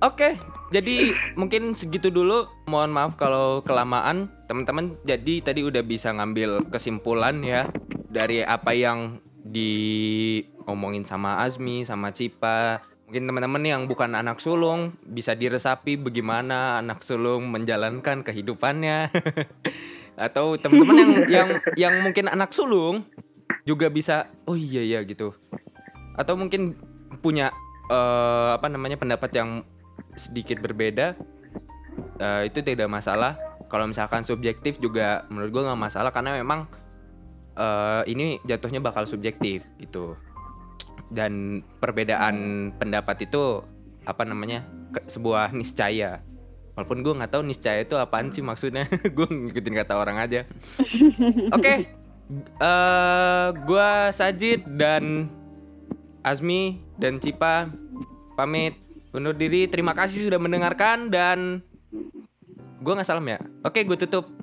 Oke, 0.00 0.36
jadi 0.70 1.18
mungkin 1.34 1.74
segitu 1.74 2.14
dulu. 2.14 2.46
Mohon 2.70 2.90
maaf 2.94 3.12
kalau 3.18 3.58
kelamaan. 3.66 4.30
Teman-teman 4.46 4.94
jadi 5.02 5.42
tadi 5.42 5.66
udah 5.66 5.82
bisa 5.82 6.14
ngambil 6.14 6.70
kesimpulan 6.70 7.42
ya 7.42 7.66
dari 8.06 8.46
apa 8.46 8.70
yang 8.70 9.18
diomongin 9.42 11.02
sama 11.02 11.42
Azmi, 11.42 11.82
sama 11.82 12.14
Cipa. 12.14 12.86
Mungkin 13.10 13.26
teman-teman 13.26 13.62
yang 13.66 13.82
bukan 13.90 14.14
anak 14.14 14.38
sulung 14.38 14.94
bisa 15.02 15.34
diresapi 15.34 15.98
bagaimana 15.98 16.78
anak 16.78 17.02
sulung 17.02 17.50
menjalankan 17.50 18.22
kehidupannya. 18.22 19.10
Atau 20.30 20.54
teman-teman 20.54 20.96
yang 20.98 21.12
yang 21.26 21.48
yang 21.74 21.94
mungkin 22.06 22.30
anak 22.30 22.54
sulung 22.54 23.02
juga 23.66 23.90
bisa 23.90 24.30
oh 24.46 24.54
iya 24.54 24.86
ya 24.86 25.02
gitu. 25.02 25.34
Atau 26.14 26.38
mungkin 26.38 26.78
punya 27.18 27.50
eh, 27.90 28.50
apa 28.54 28.70
namanya 28.70 28.94
pendapat 28.94 29.34
yang 29.34 29.66
sedikit 30.20 30.60
berbeda 30.60 31.16
eh, 32.20 32.42
itu 32.52 32.60
tidak 32.60 32.92
masalah. 32.92 33.40
Kalau 33.70 33.86
misalkan 33.86 34.26
subjektif 34.26 34.82
juga 34.82 35.24
menurut 35.32 35.50
gue 35.54 35.62
nggak 35.64 35.80
masalah 35.80 36.10
karena 36.12 36.36
memang 36.36 36.68
eh, 37.56 38.02
ini 38.12 38.36
jatuhnya 38.44 38.84
bakal 38.84 39.08
subjektif 39.08 39.64
gitu. 39.80 40.14
Dan 41.10 41.64
perbedaan 41.80 42.70
pendapat 42.76 43.24
itu 43.24 43.64
apa 44.04 44.22
namanya 44.28 44.68
ke- 44.92 45.08
sebuah 45.08 45.56
niscaya. 45.56 46.20
Walaupun 46.76 47.02
gue 47.02 47.12
nggak 47.18 47.32
tahu 47.34 47.42
niscaya 47.42 47.82
itu 47.82 47.96
apaan 47.98 48.30
sih 48.30 48.40
maksudnya. 48.40 48.86
Gue 49.16 49.26
ngikutin 49.28 49.74
kata 49.84 50.00
orang 50.00 50.16
aja. 50.22 50.46
Oke 51.56 52.00
eh 52.62 53.46
gue 53.66 53.90
Sajid 54.14 54.62
dan 54.78 55.26
Azmi 56.22 56.78
dan 56.94 57.18
Cipa 57.18 57.66
pamit 58.38 58.78
undur 59.12 59.36
diri. 59.36 59.68
Terima 59.68 59.92
kasih 59.92 60.30
sudah 60.30 60.40
mendengarkan 60.40 61.10
dan 61.12 61.60
gue 62.80 62.92
nggak 62.92 63.06
salam 63.06 63.26
ya. 63.28 63.38
Oke, 63.62 63.84
gue 63.84 63.98
tutup. 64.00 64.39